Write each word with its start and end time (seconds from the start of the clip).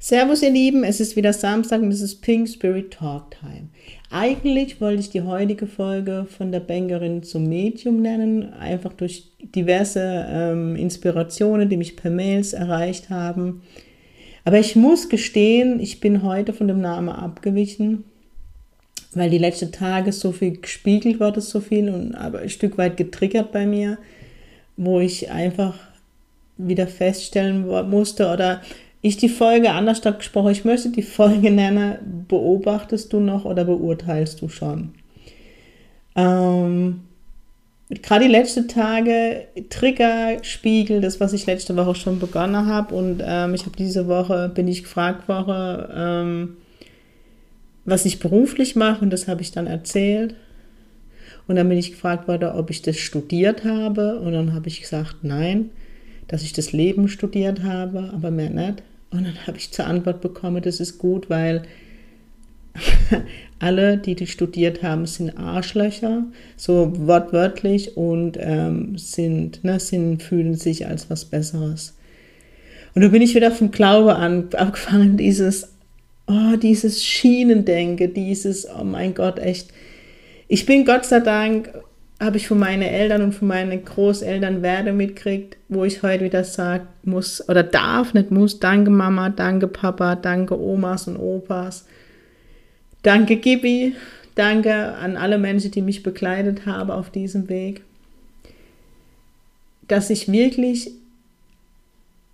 Servus 0.00 0.42
ihr 0.42 0.50
Lieben, 0.50 0.84
es 0.84 1.00
ist 1.00 1.16
wieder 1.16 1.32
Samstag 1.32 1.82
und 1.82 1.90
es 1.90 2.00
ist 2.00 2.20
Pink 2.20 2.48
Spirit 2.48 2.92
Talk 2.92 3.32
Time. 3.32 3.68
Eigentlich 4.10 4.80
wollte 4.80 5.00
ich 5.00 5.10
die 5.10 5.22
heutige 5.22 5.66
Folge 5.66 6.24
von 6.28 6.52
der 6.52 6.60
Bankerin 6.60 7.24
zum 7.24 7.48
Medium 7.48 8.00
nennen, 8.00 8.52
einfach 8.52 8.92
durch 8.92 9.32
diverse 9.56 10.24
ähm, 10.30 10.76
Inspirationen, 10.76 11.68
die 11.68 11.76
mich 11.76 11.96
per 11.96 12.12
Mails 12.12 12.52
erreicht 12.52 13.10
haben. 13.10 13.62
Aber 14.44 14.60
ich 14.60 14.76
muss 14.76 15.08
gestehen, 15.08 15.80
ich 15.80 15.98
bin 15.98 16.22
heute 16.22 16.52
von 16.52 16.68
dem 16.68 16.80
Namen 16.80 17.08
abgewichen, 17.08 18.04
weil 19.14 19.30
die 19.30 19.38
letzten 19.38 19.72
Tage 19.72 20.12
so 20.12 20.30
viel 20.30 20.60
gespiegelt 20.60 21.18
wurde, 21.18 21.40
so 21.40 21.58
viel 21.58 21.88
und 21.90 22.14
aber 22.14 22.38
ein 22.38 22.50
Stück 22.50 22.78
weit 22.78 22.96
getriggert 22.96 23.50
bei 23.50 23.66
mir, 23.66 23.98
wo 24.76 25.00
ich 25.00 25.32
einfach 25.32 25.74
wieder 26.56 26.86
feststellen 26.86 27.66
musste 27.90 28.32
oder 28.32 28.62
ich 29.00 29.16
die 29.16 29.28
Folge 29.28 29.70
anders 29.70 30.02
gesprochen, 30.02 30.50
ich 30.50 30.64
möchte 30.64 30.90
die 30.90 31.02
Folge 31.02 31.50
nennen, 31.50 32.24
beobachtest 32.28 33.12
du 33.12 33.20
noch 33.20 33.44
oder 33.44 33.64
beurteilst 33.64 34.40
du 34.42 34.48
schon? 34.48 34.94
Ähm, 36.16 37.00
Gerade 37.90 38.26
die 38.26 38.30
letzten 38.30 38.68
Tage, 38.68 39.46
Triggerspiegel, 39.70 41.00
das, 41.00 41.20
was 41.20 41.32
ich 41.32 41.46
letzte 41.46 41.74
Woche 41.76 41.94
schon 41.94 42.18
begonnen 42.18 42.66
habe 42.66 42.94
und 42.94 43.22
ähm, 43.24 43.54
ich 43.54 43.64
habe 43.64 43.76
diese 43.76 44.08
Woche, 44.08 44.50
bin 44.54 44.68
ich 44.68 44.82
gefragt 44.82 45.28
worden, 45.28 45.88
ähm, 45.94 46.56
was 47.84 48.04
ich 48.04 48.18
beruflich 48.18 48.76
mache 48.76 49.02
und 49.02 49.10
das 49.10 49.28
habe 49.28 49.40
ich 49.40 49.52
dann 49.52 49.66
erzählt. 49.66 50.34
Und 51.46 51.56
dann 51.56 51.68
bin 51.70 51.78
ich 51.78 51.92
gefragt 51.92 52.28
worden, 52.28 52.50
ob 52.50 52.68
ich 52.68 52.82
das 52.82 52.98
studiert 52.98 53.64
habe 53.64 54.18
und 54.20 54.34
dann 54.34 54.52
habe 54.52 54.68
ich 54.68 54.82
gesagt, 54.82 55.16
nein 55.22 55.70
dass 56.28 56.42
ich 56.42 56.52
das 56.52 56.72
Leben 56.72 57.08
studiert 57.08 57.62
habe, 57.62 58.10
aber 58.14 58.30
mehr 58.30 58.50
nicht. 58.50 58.82
Und 59.10 59.24
dann 59.24 59.46
habe 59.46 59.56
ich 59.56 59.70
zur 59.70 59.86
Antwort 59.86 60.20
bekommen, 60.20 60.62
das 60.62 60.80
ist 60.80 60.98
gut, 60.98 61.30
weil 61.30 61.62
alle, 63.58 63.96
die 63.96 64.14
die 64.14 64.26
studiert 64.26 64.82
haben, 64.82 65.06
sind 65.06 65.36
Arschlöcher, 65.36 66.24
so 66.56 66.92
wortwörtlich 66.94 67.96
und 67.96 68.36
ähm, 68.40 68.98
sind, 68.98 69.64
ne, 69.64 69.80
sind, 69.80 70.22
fühlen 70.22 70.54
sich 70.54 70.86
als 70.86 71.10
was 71.10 71.24
Besseres. 71.24 71.94
Und 72.94 73.02
da 73.02 73.08
bin 73.08 73.22
ich 73.22 73.34
wieder 73.34 73.50
vom 73.50 73.70
Glaube 73.70 74.16
an, 74.16 74.48
abgefangen, 74.54 75.16
dieses, 75.16 75.72
oh, 76.26 76.56
dieses 76.60 77.04
Schienendenke, 77.04 78.08
dieses, 78.08 78.68
oh 78.68 78.84
mein 78.84 79.14
Gott, 79.14 79.38
echt. 79.38 79.68
Ich 80.48 80.66
bin 80.66 80.84
Gott 80.84 81.04
sei 81.04 81.20
Dank 81.20 81.70
habe 82.20 82.36
ich 82.36 82.48
von 82.48 82.58
meinen 82.58 82.82
Eltern 82.82 83.22
und 83.22 83.32
von 83.32 83.48
meinen 83.48 83.84
Großeltern 83.84 84.62
Werte 84.62 84.92
mitkriegt, 84.92 85.56
wo 85.68 85.84
ich 85.84 86.02
heute 86.02 86.24
wieder 86.24 86.42
sagen 86.42 86.88
muss 87.04 87.48
oder 87.48 87.62
darf, 87.62 88.12
nicht 88.12 88.30
muss, 88.30 88.58
danke 88.58 88.90
Mama, 88.90 89.30
danke 89.30 89.68
Papa, 89.68 90.16
danke 90.16 90.58
Omas 90.58 91.06
und 91.06 91.16
Opas, 91.16 91.86
danke 93.02 93.36
Gibi, 93.36 93.94
danke 94.34 94.94
an 94.94 95.16
alle 95.16 95.38
Menschen, 95.38 95.70
die 95.70 95.82
mich 95.82 96.02
begleitet 96.02 96.66
haben 96.66 96.90
auf 96.90 97.10
diesem 97.10 97.48
Weg, 97.48 97.82
dass 99.86 100.10
ich 100.10 100.30
wirklich 100.30 100.90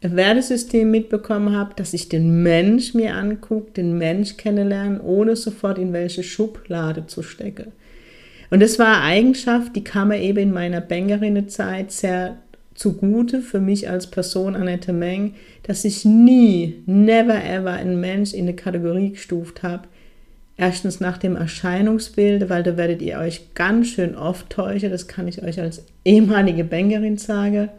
ein 0.03 0.17
Wertesystem 0.17 0.91
mitbekommen 0.91 1.55
habe, 1.55 1.75
dass 1.77 1.93
ich 1.93 2.09
den 2.09 2.43
Mensch 2.43 2.95
mir 2.95 3.15
angucke, 3.17 3.73
den 3.73 3.99
Mensch 3.99 4.37
kennenlernen, 4.39 5.01
ohne 5.01 5.37
sofort 5.37 5.79
in 5.79 5.93
welche 5.93 6.23
Schublade 6.23 7.07
zu 7.07 7.23
stecken. 7.23 7.73
Und 8.55 8.61
das 8.61 8.79
war 8.79 8.99
eine 8.99 9.03
Eigenschaft, 9.03 9.75
die 9.75 9.83
kam 9.83 10.09
mir 10.09 10.21
eben 10.21 10.39
in 10.39 10.53
meiner 10.53 10.81
Bängerinnenzeit 10.81 11.91
sehr 11.91 12.37
zugute 12.77 13.41
für 13.41 13.59
mich 13.59 13.91
als 13.91 14.09
Person, 14.09 14.55
Annette 14.55 14.93
Meng, 14.93 15.35
dass 15.65 15.85
ich 15.85 16.05
nie, 16.05 16.81
never 16.87 17.35
ever 17.45 17.73
einen 17.73 18.01
Mensch 18.01 18.33
in 18.33 18.43
eine 18.43 18.55
Kategorie 18.55 19.11
gestuft 19.11 19.65
habe. 19.65 19.89
Erstens 20.57 21.01
nach 21.01 21.19
dem 21.19 21.35
Erscheinungsbild, 21.35 22.49
weil 22.49 22.63
da 22.63 22.77
werdet 22.77 23.03
ihr 23.03 23.19
euch 23.19 23.55
ganz 23.55 23.89
schön 23.89 24.15
oft 24.15 24.49
täuschen, 24.51 24.93
das 24.93 25.09
kann 25.09 25.27
ich 25.27 25.43
euch 25.43 25.61
als 25.61 25.85
ehemalige 26.05 26.63
Bankerin 26.63 27.19
sagen. 27.19 27.71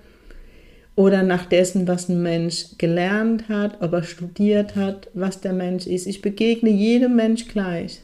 Oder 0.97 1.23
nach 1.23 1.45
dessen, 1.45 1.87
was 1.87 2.09
ein 2.09 2.21
Mensch 2.21 2.77
gelernt 2.77 3.47
hat, 3.47 3.81
ob 3.81 3.93
er 3.93 4.03
studiert 4.03 4.75
hat, 4.75 5.07
was 5.13 5.39
der 5.39 5.53
Mensch 5.53 5.87
ist. 5.87 6.05
Ich 6.05 6.21
begegne 6.21 6.69
jedem 6.69 7.15
Mensch 7.15 7.47
gleich. 7.47 8.01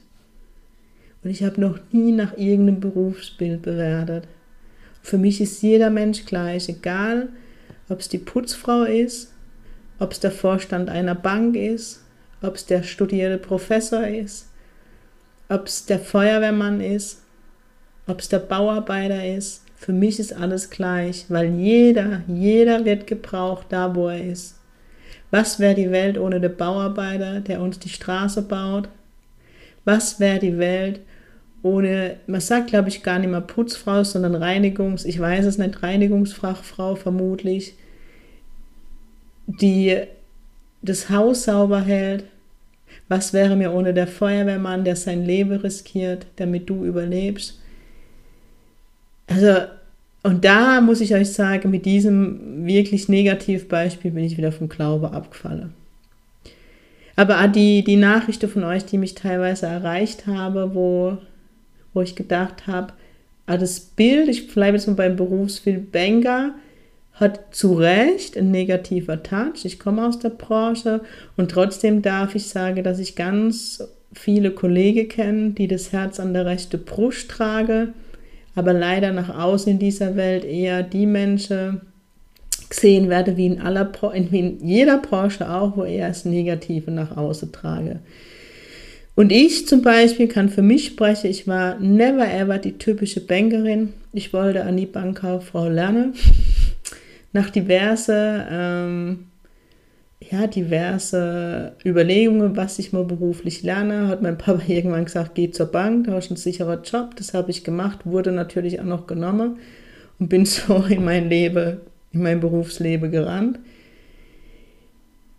Und 1.23 1.29
ich 1.29 1.43
habe 1.43 1.61
noch 1.61 1.79
nie 1.91 2.11
nach 2.11 2.37
irgendeinem 2.37 2.79
Berufsbild 2.79 3.61
bewertet. 3.61 4.27
Für 5.01 5.17
mich 5.17 5.41
ist 5.41 5.61
jeder 5.61 5.89
Mensch 5.89 6.25
gleich, 6.25 6.69
egal 6.69 7.29
ob 7.89 7.99
es 7.99 8.09
die 8.09 8.17
Putzfrau 8.17 8.83
ist, 8.83 9.33
ob 9.99 10.13
es 10.13 10.19
der 10.19 10.31
Vorstand 10.31 10.89
einer 10.89 11.15
Bank 11.15 11.55
ist, 11.55 12.03
ob 12.41 12.55
es 12.55 12.65
der 12.65 12.83
studierte 12.83 13.37
Professor 13.37 14.07
ist, 14.07 14.49
ob 15.49 15.67
es 15.67 15.85
der 15.85 15.99
Feuerwehrmann 15.99 16.81
ist, 16.81 17.21
ob 18.07 18.19
es 18.19 18.29
der 18.29 18.39
Bauarbeiter 18.39 19.25
ist. 19.25 19.63
Für 19.75 19.93
mich 19.93 20.19
ist 20.19 20.33
alles 20.33 20.69
gleich, 20.69 21.25
weil 21.29 21.53
jeder, 21.55 22.21
jeder 22.27 22.85
wird 22.85 23.07
gebraucht 23.07 23.67
da, 23.69 23.95
wo 23.95 24.07
er 24.07 24.23
ist. 24.23 24.59
Was 25.31 25.59
wäre 25.59 25.75
die 25.75 25.91
Welt 25.91 26.17
ohne 26.17 26.39
den 26.39 26.55
Bauarbeiter, 26.55 27.41
der 27.41 27.61
uns 27.61 27.79
die 27.79 27.89
Straße 27.89 28.43
baut? 28.43 28.89
Was 29.85 30.19
wäre 30.19 30.39
die 30.39 30.57
Welt 30.57 31.01
ohne, 31.63 32.17
man 32.27 32.41
sagt 32.41 32.67
glaube 32.67 32.89
ich 32.89 33.03
gar 33.03 33.19
nicht 33.19 33.29
mehr 33.29 33.41
Putzfrau, 33.41 34.03
sondern 34.03 34.35
Reinigungs, 34.35 35.05
ich 35.05 35.19
weiß 35.19 35.45
es 35.45 35.57
nicht, 35.57 35.83
Reinigungsfachfrau 35.83 36.95
vermutlich, 36.95 37.75
die 39.47 39.97
das 40.81 41.09
Haus 41.09 41.43
sauber 41.43 41.81
hält. 41.81 42.23
Was 43.07 43.33
wäre 43.33 43.55
mir 43.55 43.73
ohne 43.73 43.93
der 43.93 44.07
Feuerwehrmann, 44.07 44.83
der 44.83 44.95
sein 44.95 45.25
Leben 45.25 45.57
riskiert, 45.57 46.25
damit 46.37 46.69
du 46.69 46.83
überlebst? 46.83 47.59
Also, 49.27 49.67
und 50.23 50.45
da 50.45 50.81
muss 50.81 51.01
ich 51.01 51.15
euch 51.15 51.31
sagen, 51.31 51.71
mit 51.71 51.85
diesem 51.85 52.65
wirklich 52.65 53.09
Negativbeispiel 53.09 54.11
bin 54.11 54.23
ich 54.23 54.37
wieder 54.37 54.51
vom 54.51 54.69
Glaube 54.69 55.11
abgefallen. 55.11 55.73
Aber 57.15 57.47
die, 57.47 57.83
die 57.83 57.97
Nachrichten 57.97 58.49
von 58.49 58.63
euch, 58.63 58.85
die 58.85 58.97
mich 58.97 59.15
teilweise 59.15 59.67
erreicht 59.67 60.27
habe, 60.27 60.73
wo 60.73 61.17
wo 61.93 62.01
ich 62.01 62.15
gedacht 62.15 62.67
habe, 62.67 62.93
ah, 63.45 63.57
das 63.57 63.79
Bild, 63.79 64.29
ich 64.29 64.47
bleibe 64.53 64.77
jetzt 64.77 64.87
mal 64.87 64.93
beim 64.93 65.15
Berufsbild 65.15 65.91
Banker, 65.91 66.55
hat 67.13 67.53
zu 67.53 67.73
Recht 67.73 68.37
ein 68.37 68.51
negativer 68.51 69.21
Touch. 69.21 69.65
Ich 69.65 69.79
komme 69.79 70.07
aus 70.07 70.19
der 70.19 70.29
Branche 70.29 71.01
und 71.37 71.51
trotzdem 71.51 72.01
darf 72.01 72.35
ich 72.35 72.47
sagen, 72.47 72.83
dass 72.83 72.99
ich 72.99 73.15
ganz 73.15 73.83
viele 74.13 74.51
Kollegen 74.51 75.07
kenne, 75.07 75.51
die 75.51 75.67
das 75.67 75.91
Herz 75.91 76.19
an 76.19 76.33
der 76.33 76.45
rechten 76.45 76.83
Brust 76.83 77.29
tragen, 77.29 77.93
aber 78.55 78.73
leider 78.73 79.11
nach 79.11 79.37
außen 79.37 79.73
in 79.73 79.79
dieser 79.79 80.15
Welt 80.15 80.43
eher 80.43 80.83
die 80.83 81.05
Menschen 81.05 81.81
gesehen 82.69 83.09
werden, 83.09 83.37
wie 83.37 83.47
in, 83.47 83.61
aller, 83.61 83.91
wie 84.31 84.39
in 84.39 84.65
jeder 84.65 84.97
Branche 84.97 85.49
auch, 85.49 85.77
wo 85.77 85.83
eher 85.83 86.07
das 86.07 86.25
Negative 86.25 86.89
nach 86.89 87.15
außen 87.15 87.51
trage. 87.51 87.99
Und 89.21 89.31
ich 89.31 89.67
zum 89.67 89.83
Beispiel 89.83 90.27
kann 90.27 90.49
für 90.49 90.63
mich 90.63 90.87
sprechen, 90.87 91.29
ich 91.29 91.47
war 91.47 91.77
never 91.77 92.27
ever 92.27 92.57
die 92.57 92.79
typische 92.79 93.23
Bankerin. 93.23 93.93
Ich 94.13 94.33
wollte 94.33 94.63
an 94.63 94.77
die 94.77 94.87
Bankkauffrau 94.87 95.67
lernen. 95.67 96.15
Nach 97.31 97.51
diverse, 97.51 98.47
ähm, 98.49 99.27
ja, 100.31 100.47
diverse 100.47 101.73
Überlegungen, 101.85 102.57
was 102.57 102.79
ich 102.79 102.93
mal 102.93 103.03
beruflich 103.03 103.61
lerne, 103.61 104.07
hat 104.07 104.23
mein 104.23 104.39
Papa 104.39 104.63
irgendwann 104.67 105.05
gesagt, 105.05 105.35
geh 105.35 105.51
zur 105.51 105.67
Bank, 105.67 106.07
da 106.07 106.13
hast 106.13 106.29
du 106.29 106.31
einen 106.31 106.37
sicheren 106.37 106.81
Job. 106.81 107.15
Das 107.15 107.35
habe 107.35 107.51
ich 107.51 107.63
gemacht, 107.63 108.07
wurde 108.07 108.31
natürlich 108.31 108.79
auch 108.79 108.85
noch 108.85 109.05
genommen 109.05 109.59
und 110.17 110.29
bin 110.29 110.45
so 110.47 110.83
in 110.89 111.05
mein 111.05 111.29
Leben, 111.29 111.77
in 112.11 112.23
mein 112.23 112.39
Berufsleben 112.39 113.11
gerannt. 113.11 113.59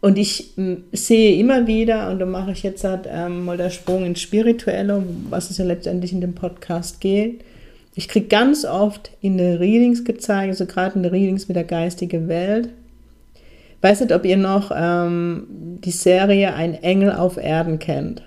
Und 0.03 0.19
ich 0.19 0.51
sehe 0.91 1.39
immer 1.39 1.69
wieder, 1.69 2.11
und 2.11 2.19
da 2.19 2.27
mache 2.27 2.51
ich 2.51 2.65
jetzt 2.65 2.83
halt, 2.83 3.09
ähm, 3.09 3.45
mal 3.45 3.57
der 3.57 3.71
Sprung 3.71 4.05
ins 4.05 4.21
Spirituelle, 4.21 5.05
was 5.31 5.49
es 5.49 5.59
ja 5.59 5.65
letztendlich 5.65 6.13
in 6.13 6.21
dem 6.21 6.35
Podcast 6.35 7.01
geht. 7.01 7.45
Ich 7.95 8.09
kriege 8.09 8.27
ganz 8.27 8.65
oft 8.65 9.13
in 9.21 9.39
den 9.39 9.59
Readings 9.59 10.05
gezeigt, 10.05 10.49
also 10.49 10.67
gerade 10.67 10.97
in 10.97 11.05
den 11.05 11.13
Readings 11.13 11.47
mit 11.47 11.57
der 11.57 11.63
geistigen 11.63 12.27
Welt. 12.27 12.71
Weiß 13.81 14.01
nicht, 14.01 14.13
ob 14.13 14.25
ihr 14.25 14.37
noch 14.37 14.73
ähm, 14.75 15.47
die 15.85 15.93
Serie 15.93 16.53
Ein 16.55 16.75
Engel 16.83 17.13
auf 17.13 17.37
Erden 17.37 17.79
kennt. 17.79 18.23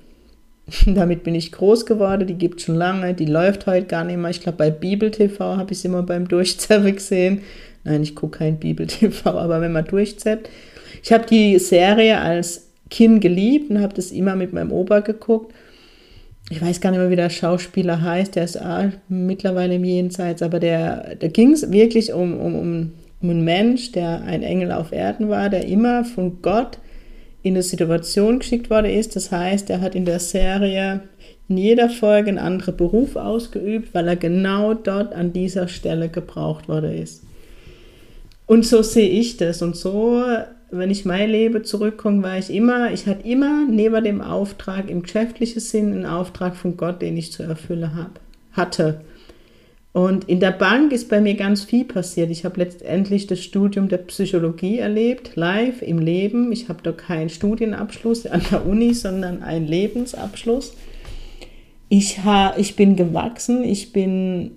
Damit 0.85 1.25
bin 1.25 1.35
ich 1.35 1.51
groß 1.51 1.85
geworden, 1.85 2.25
die 2.25 2.35
gibt 2.35 2.61
schon 2.61 2.75
lange, 2.75 3.13
die 3.13 3.25
läuft 3.25 3.67
heute 3.67 3.87
gar 3.87 4.05
nicht 4.05 4.17
mehr. 4.17 4.31
Ich 4.31 4.39
glaube, 4.39 4.59
bei 4.59 4.71
Bibel 4.71 5.11
TV 5.11 5.57
habe 5.57 5.73
ich 5.73 5.79
sie 5.79 5.89
immer 5.89 6.03
beim 6.03 6.29
Durchzappen 6.29 6.95
gesehen. 6.95 7.41
Nein, 7.83 8.01
ich 8.01 8.15
gucke 8.15 8.37
kein 8.37 8.59
Bibel 8.59 8.87
TV, 8.87 9.29
aber 9.29 9.59
wenn 9.59 9.73
man 9.73 9.83
durchzappt, 9.83 10.49
ich 11.05 11.13
habe 11.13 11.27
die 11.27 11.59
Serie 11.59 12.19
als 12.19 12.71
Kind 12.89 13.21
geliebt 13.21 13.69
und 13.69 13.79
habe 13.79 13.93
das 13.93 14.09
immer 14.09 14.35
mit 14.35 14.53
meinem 14.53 14.71
Opa 14.71 15.01
geguckt. 15.01 15.53
Ich 16.49 16.59
weiß 16.59 16.81
gar 16.81 16.89
nicht 16.89 16.99
mehr, 16.99 17.11
wie 17.11 17.15
der 17.15 17.29
Schauspieler 17.29 18.01
heißt, 18.01 18.35
der 18.35 18.45
ist 18.45 18.59
mittlerweile 19.07 19.75
im 19.75 19.83
Jenseits, 19.83 20.41
aber 20.41 20.59
der, 20.59 21.15
da 21.19 21.27
ging 21.27 21.51
es 21.51 21.71
wirklich 21.71 22.11
um, 22.11 22.39
um, 22.39 22.55
um, 22.55 22.91
um 23.21 23.29
einen 23.29 23.43
Mensch, 23.43 23.91
der 23.91 24.23
ein 24.23 24.41
Engel 24.41 24.71
auf 24.71 24.91
Erden 24.91 25.29
war, 25.29 25.49
der 25.49 25.67
immer 25.67 26.05
von 26.05 26.41
Gott 26.41 26.79
in 27.43 27.53
eine 27.53 27.61
Situation 27.61 28.39
geschickt 28.39 28.71
worden 28.71 28.89
ist. 28.89 29.15
Das 29.15 29.31
heißt, 29.31 29.69
er 29.69 29.81
hat 29.81 29.93
in 29.93 30.05
der 30.05 30.19
Serie 30.19 31.03
in 31.47 31.57
jeder 31.57 31.91
Folge 31.91 32.29
einen 32.29 32.39
anderen 32.39 32.77
Beruf 32.77 33.15
ausgeübt, 33.15 33.93
weil 33.93 34.07
er 34.07 34.15
genau 34.15 34.73
dort 34.73 35.13
an 35.13 35.33
dieser 35.33 35.67
Stelle 35.67 36.09
gebraucht 36.09 36.67
worden 36.67 36.97
ist. 36.97 37.21
Und 38.47 38.65
so 38.65 38.81
sehe 38.81 39.09
ich 39.09 39.37
das. 39.37 39.61
Und 39.61 39.75
so, 39.75 40.23
wenn 40.71 40.91
ich 40.91 41.05
mein 41.05 41.29
Leben 41.29 41.63
zurückkomme, 41.63 42.23
war 42.23 42.37
ich 42.37 42.49
immer, 42.49 42.91
ich 42.91 43.05
hatte 43.07 43.27
immer 43.27 43.65
neben 43.69 44.03
dem 44.03 44.21
Auftrag 44.21 44.89
im 44.89 45.03
geschäftlichen 45.03 45.59
Sinn 45.59 45.91
einen 45.91 46.05
Auftrag 46.05 46.55
von 46.55 46.77
Gott, 46.77 47.01
den 47.01 47.17
ich 47.17 47.31
zu 47.31 47.43
erfüllen 47.43 47.95
hab, 47.95 48.19
hatte. 48.53 49.01
Und 49.95 50.25
in 50.25 50.41
der 50.41 50.51
Bank 50.51 50.91
ist 50.91 51.07
bei 51.07 51.21
mir 51.21 51.35
ganz 51.35 51.63
viel 51.63 51.85
passiert. 51.85 52.29
Ich 52.29 52.43
habe 52.43 52.59
letztendlich 52.59 53.27
das 53.27 53.41
Studium 53.41 53.87
der 53.87 53.99
Psychologie 53.99 54.79
erlebt, 54.79 55.37
live 55.37 55.81
im 55.81 55.99
Leben. 55.99 56.51
Ich 56.51 56.67
habe 56.67 56.83
doch 56.83 56.97
keinen 56.97 57.29
Studienabschluss 57.29 58.25
an 58.25 58.41
der 58.51 58.65
Uni, 58.65 58.93
sondern 58.93 59.41
einen 59.41 59.65
Lebensabschluss. 59.65 60.75
Ich, 61.87 62.25
ha, 62.25 62.55
ich 62.57 62.75
bin 62.75 62.97
gewachsen, 62.97 63.63
ich 63.63 63.93
bin 63.93 64.51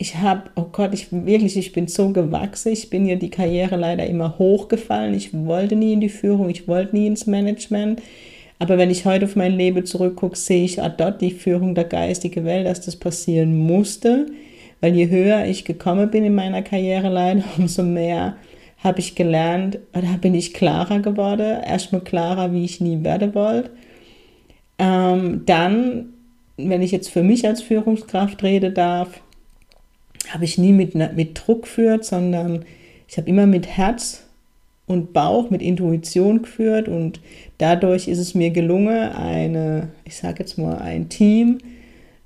ich 0.00 0.16
habe, 0.16 0.44
oh 0.54 0.64
Gott, 0.72 0.94
ich 0.94 1.08
wirklich, 1.12 1.58
ich 1.58 1.72
bin 1.72 1.86
so 1.86 2.08
gewachsen. 2.08 2.72
Ich 2.72 2.88
bin 2.88 3.04
ja 3.04 3.16
die 3.16 3.28
Karriere 3.28 3.76
leider 3.76 4.06
immer 4.06 4.38
hochgefallen. 4.38 5.12
Ich 5.12 5.34
wollte 5.34 5.76
nie 5.76 5.92
in 5.92 6.00
die 6.00 6.08
Führung, 6.08 6.48
ich 6.48 6.66
wollte 6.66 6.96
nie 6.96 7.06
ins 7.06 7.26
Management. 7.26 8.00
Aber 8.58 8.78
wenn 8.78 8.88
ich 8.88 9.04
heute 9.04 9.26
auf 9.26 9.36
mein 9.36 9.52
Leben 9.52 9.84
zurückgucke, 9.84 10.38
sehe 10.38 10.64
ich 10.64 10.82
ah, 10.82 10.88
dort 10.88 11.20
die 11.20 11.30
Führung 11.30 11.74
der 11.74 11.84
geistigen 11.84 12.46
Welt, 12.46 12.66
dass 12.66 12.80
das 12.80 12.96
passieren 12.96 13.58
musste. 13.58 14.24
Weil 14.80 14.96
je 14.96 15.10
höher 15.10 15.44
ich 15.44 15.66
gekommen 15.66 16.10
bin 16.10 16.24
in 16.24 16.34
meiner 16.34 16.62
Karriere 16.62 17.10
leider, 17.10 17.44
umso 17.58 17.82
mehr 17.82 18.38
habe 18.82 19.00
ich 19.00 19.14
gelernt, 19.14 19.80
oder 19.92 20.16
bin 20.18 20.34
ich 20.34 20.54
klarer 20.54 21.00
geworden. 21.00 21.62
Erstmal 21.62 22.00
klarer, 22.00 22.54
wie 22.54 22.64
ich 22.64 22.80
nie 22.80 23.04
werden 23.04 23.34
wollte. 23.34 23.68
Ähm, 24.78 25.42
dann, 25.44 26.14
wenn 26.56 26.80
ich 26.80 26.90
jetzt 26.90 27.10
für 27.10 27.22
mich 27.22 27.46
als 27.46 27.60
Führungskraft 27.60 28.42
reden 28.42 28.72
darf, 28.72 29.20
habe 30.32 30.44
ich 30.44 30.58
nie 30.58 30.72
mit, 30.72 30.94
mit 30.94 31.40
Druck 31.46 31.62
geführt, 31.62 32.04
sondern 32.04 32.64
ich 33.08 33.16
habe 33.16 33.28
immer 33.28 33.46
mit 33.46 33.66
Herz 33.66 34.24
und 34.86 35.12
Bauch, 35.12 35.50
mit 35.50 35.62
Intuition 35.62 36.42
geführt 36.42 36.88
und 36.88 37.20
dadurch 37.58 38.08
ist 38.08 38.18
es 38.18 38.34
mir 38.34 38.50
gelungen, 38.50 39.12
eine, 39.12 39.88
ich 40.04 40.16
sage 40.16 40.40
jetzt 40.40 40.58
mal, 40.58 40.78
ein 40.78 41.08
Team 41.08 41.58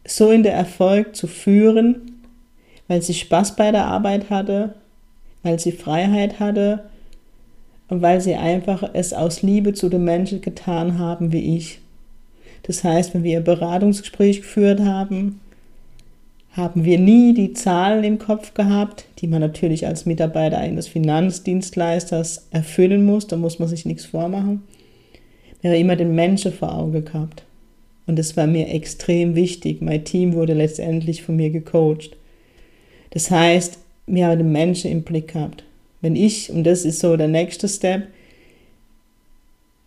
so 0.06 0.30
in 0.30 0.42
der 0.42 0.54
Erfolg 0.54 1.14
zu 1.14 1.26
führen, 1.26 2.20
weil 2.88 3.02
sie 3.02 3.14
Spaß 3.14 3.56
bei 3.56 3.70
der 3.70 3.86
Arbeit 3.86 4.30
hatte, 4.30 4.74
weil 5.42 5.58
sie 5.58 5.72
Freiheit 5.72 6.40
hatte 6.40 6.84
und 7.88 8.02
weil 8.02 8.20
sie 8.20 8.34
einfach 8.34 8.90
es 8.92 9.12
aus 9.12 9.42
Liebe 9.42 9.74
zu 9.74 9.88
den 9.88 10.04
Menschen 10.04 10.40
getan 10.40 10.98
haben 10.98 11.32
wie 11.32 11.56
ich. 11.56 11.80
Das 12.62 12.82
heißt, 12.82 13.14
wenn 13.14 13.24
wir 13.24 13.38
ein 13.38 13.44
Beratungsgespräch 13.44 14.40
geführt 14.40 14.80
haben, 14.80 15.40
haben 16.56 16.84
wir 16.84 17.00
nie 17.00 17.34
die 17.34 17.52
Zahlen 17.52 18.04
im 18.04 18.18
Kopf 18.18 18.54
gehabt, 18.54 19.06
die 19.18 19.26
man 19.26 19.40
natürlich 19.40 19.88
als 19.88 20.06
Mitarbeiter 20.06 20.58
eines 20.58 20.86
Finanzdienstleisters 20.86 22.46
erfüllen 22.52 23.04
muss. 23.04 23.26
Da 23.26 23.36
muss 23.36 23.58
man 23.58 23.68
sich 23.68 23.84
nichts 23.84 24.04
vormachen. 24.04 24.62
Wir 25.60 25.70
haben 25.70 25.80
immer 25.80 25.96
den 25.96 26.14
Menschen 26.14 26.52
vor 26.52 26.72
Augen 26.72 27.04
gehabt. 27.04 27.42
Und 28.06 28.18
das 28.18 28.36
war 28.36 28.46
mir 28.46 28.68
extrem 28.68 29.34
wichtig. 29.34 29.82
Mein 29.82 30.04
Team 30.04 30.34
wurde 30.34 30.54
letztendlich 30.54 31.22
von 31.22 31.34
mir 31.36 31.50
gecoacht. 31.50 32.16
Das 33.10 33.30
heißt, 33.30 33.78
wir 34.06 34.26
haben 34.26 34.38
den 34.38 34.52
Menschen 34.52 34.92
im 34.92 35.02
Blick 35.02 35.32
gehabt. 35.32 35.64
Wenn 36.02 36.14
ich, 36.14 36.50
und 36.50 36.64
das 36.64 36.84
ist 36.84 37.00
so 37.00 37.16
der 37.16 37.28
nächste 37.28 37.66
Step, 37.66 38.06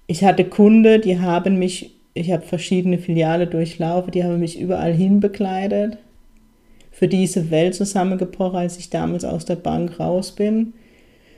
ich 0.08 0.24
hatte 0.24 0.44
Kunden, 0.44 1.02
die 1.02 1.20
haben 1.20 1.60
mich, 1.60 1.92
ich 2.14 2.32
habe 2.32 2.46
verschiedene 2.46 2.98
Filiale 2.98 3.48
durchlaufen, 3.48 4.12
die 4.12 4.24
haben 4.24 4.40
mich 4.40 4.60
überall 4.60 4.94
hin 4.94 5.20
begleitet 5.22 5.98
für 6.98 7.08
diese 7.08 7.52
Welt 7.52 7.76
zusammengebrochen, 7.76 8.58
als 8.58 8.80
ich 8.80 8.90
damals 8.90 9.24
aus 9.24 9.46
der 9.46 9.56
Bank 9.56 10.00
raus 10.00 10.32
bin. 10.32 10.74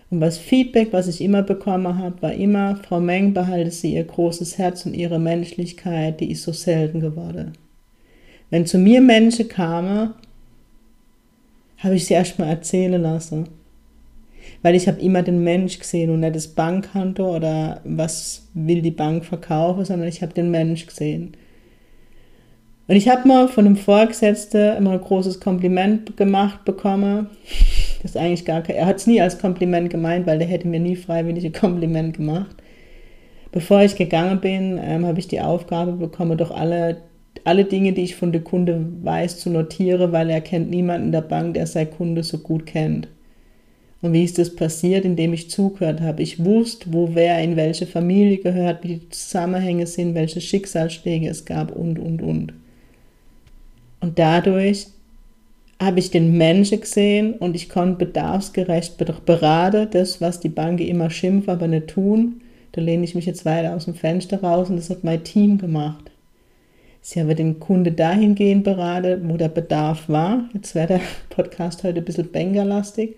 Und 0.09 0.21
was 0.21 0.37
Feedback, 0.37 0.93
was 0.93 1.09
ich 1.09 1.19
immer 1.19 1.43
bekommen 1.43 1.97
habe, 1.97 2.21
war 2.21 2.31
immer, 2.31 2.77
Frau 2.77 3.01
Meng, 3.01 3.33
behalte 3.33 3.69
sie 3.69 3.93
ihr 3.93 4.05
großes 4.05 4.57
Herz 4.57 4.85
und 4.85 4.93
ihre 4.93 5.19
Menschlichkeit, 5.19 6.21
die 6.21 6.31
ist 6.31 6.43
so 6.43 6.53
selten 6.53 7.01
geworden. 7.01 7.57
Wenn 8.49 8.65
zu 8.65 8.77
mir 8.77 9.01
Menschen 9.01 9.49
kamen, 9.49 10.13
habe 11.79 11.95
ich 11.95 12.05
sie 12.05 12.13
erstmal 12.13 12.47
erzählen 12.47 13.01
lassen. 13.01 13.49
Weil 14.61 14.75
ich 14.75 14.87
habe 14.87 15.01
immer 15.01 15.23
den 15.23 15.43
Mensch 15.43 15.77
gesehen 15.77 16.09
und 16.09 16.21
nicht 16.21 16.35
das 16.35 16.47
Bankkonto 16.47 17.35
oder 17.35 17.81
was 17.83 18.47
will 18.53 18.81
die 18.81 18.91
Bank 18.91 19.25
verkaufen, 19.25 19.83
sondern 19.83 20.07
ich 20.07 20.21
habe 20.21 20.33
den 20.33 20.51
Mensch 20.51 20.85
gesehen. 20.85 21.33
Und 22.89 22.95
ich 22.95 23.07
habe 23.07 23.27
mal 23.27 23.47
von 23.47 23.67
einem 23.67 23.75
Vorgesetzten 23.75 24.77
immer 24.77 24.93
ein 24.93 25.01
großes 25.01 25.39
Kompliment 25.39 26.17
gemacht 26.17 26.65
bekommen. 26.65 27.27
Das 28.01 28.11
ist 28.11 28.17
eigentlich 28.17 28.45
gar 28.45 28.61
kein, 28.61 28.77
er 28.77 28.85
hat 28.85 28.95
es 28.95 29.07
nie 29.07 29.19
als 29.19 29.39
Kompliment 29.39 29.89
gemeint, 29.89 30.25
weil 30.25 30.39
der 30.39 30.47
hätte 30.47 30.69
mir 30.69 30.79
nie 30.79 30.95
freiwillig 30.95 31.43
ein 31.43 31.51
Kompliment 31.51 32.15
gemacht. 32.15 32.55
Bevor 33.51 33.81
ich 33.81 33.97
gegangen 33.97 34.39
bin, 34.39 34.79
ähm, 34.81 35.05
habe 35.05 35.19
ich 35.19 35.27
die 35.27 35.41
Aufgabe 35.41 35.91
bekommen, 35.91 36.37
doch 36.37 36.51
alle, 36.51 37.01
alle 37.43 37.65
Dinge, 37.65 37.91
die 37.91 38.03
ich 38.03 38.15
von 38.15 38.31
der 38.31 38.39
Kunde 38.39 38.85
weiß, 39.03 39.39
zu 39.39 39.49
notieren, 39.49 40.13
weil 40.13 40.29
er 40.29 40.39
kennt 40.39 40.69
niemanden 40.69 41.07
in 41.07 41.11
der 41.11 41.19
Bank, 41.19 41.55
der 41.55 41.67
sein 41.67 41.91
Kunde 41.91 42.23
so 42.23 42.37
gut 42.37 42.65
kennt. 42.65 43.09
Und 44.01 44.13
wie 44.13 44.23
ist 44.23 44.37
das 44.37 44.55
passiert? 44.55 45.03
Indem 45.03 45.33
ich 45.33 45.49
zugehört 45.49 45.99
habe. 45.99 46.23
Ich 46.23 46.45
wusste, 46.45 46.93
wo 46.93 47.09
wer 47.15 47.43
in 47.43 47.57
welche 47.57 47.85
Familie 47.85 48.37
gehört, 48.37 48.81
wie 48.85 48.95
die 48.95 49.09
Zusammenhänge 49.09 49.87
sind, 49.87 50.15
welche 50.15 50.39
Schicksalsschläge 50.39 51.27
es 51.27 51.43
gab 51.43 51.75
und, 51.75 51.99
und, 51.99 52.21
und. 52.21 52.53
Und 54.01 54.19
dadurch 54.19 54.87
habe 55.81 55.99
ich 55.99 56.11
den 56.11 56.37
Menschen 56.37 56.81
gesehen 56.81 57.33
und 57.33 57.55
ich 57.55 57.69
konnte 57.69 58.05
bedarfsgerecht 58.05 58.97
beraten, 59.25 59.87
das, 59.91 60.19
was 60.19 60.39
die 60.39 60.49
Banken 60.49 60.87
immer 60.87 61.09
schimpfen, 61.09 61.51
aber 61.51 61.67
nicht 61.67 61.87
tun. 61.87 62.41
Da 62.73 62.81
lehne 62.81 63.03
ich 63.03 63.15
mich 63.15 63.25
jetzt 63.25 63.45
weiter 63.45 63.75
aus 63.75 63.85
dem 63.85 63.95
Fenster 63.95 64.41
raus 64.41 64.69
und 64.69 64.75
das 64.75 64.89
hat 64.89 65.03
mein 65.03 65.23
Team 65.23 65.57
gemacht. 65.57 66.11
Sie 67.01 67.19
haben 67.19 67.33
den 67.33 67.59
Kunde 67.59 67.93
dahingehend 67.93 68.65
beraten, 68.65 69.29
wo 69.29 69.37
der 69.37 69.47
Bedarf 69.47 70.09
war. 70.09 70.49
Jetzt 70.53 70.75
wäre 70.75 70.87
der 70.87 71.01
Podcast 71.29 71.83
heute 71.83 71.99
ein 71.99 72.05
bisschen 72.05 72.31
bangerlastig. 72.31 73.15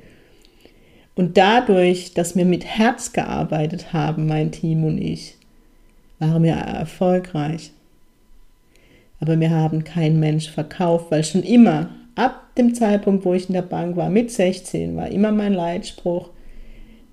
Und 1.16 1.38
dadurch, 1.38 2.14
dass 2.14 2.36
wir 2.36 2.46
mit 2.46 2.64
Herz 2.64 3.12
gearbeitet 3.12 3.92
haben, 3.92 4.28
mein 4.28 4.52
Team 4.52 4.86
und 4.86 4.98
ich, 5.00 5.36
waren 6.20 6.44
wir 6.44 6.54
erfolgreich 6.54 7.72
aber 9.22 9.40
wir 9.40 9.52
haben 9.52 9.84
keinen 9.84 10.20
Mensch 10.20 10.50
verkauft, 10.50 11.12
weil 11.12 11.24
schon 11.24 11.44
immer, 11.44 11.90
ab 12.16 12.56
dem 12.58 12.74
Zeitpunkt, 12.74 13.24
wo 13.24 13.34
ich 13.34 13.48
in 13.48 13.54
der 13.54 13.62
Bank 13.62 13.96
war, 13.96 14.10
mit 14.10 14.32
16, 14.32 14.98
war 14.98 15.08
immer 15.08 15.32
mein 15.32 15.54
Leitspruch, 15.54 16.30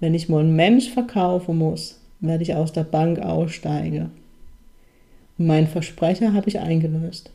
wenn 0.01 0.15
ich 0.15 0.29
mal 0.29 0.41
einen 0.41 0.57
Mensch 0.57 0.89
verkaufen 0.91 1.59
muss, 1.59 2.01
werde 2.21 2.43
ich 2.43 2.55
aus 2.55 2.73
der 2.73 2.85
Bank 2.85 3.21
aussteigen. 3.21 4.11
Und 5.37 5.47
mein 5.47 5.67
Versprecher 5.69 6.33
habe 6.33 6.49
ich 6.49 6.59
eingelöst. 6.59 7.31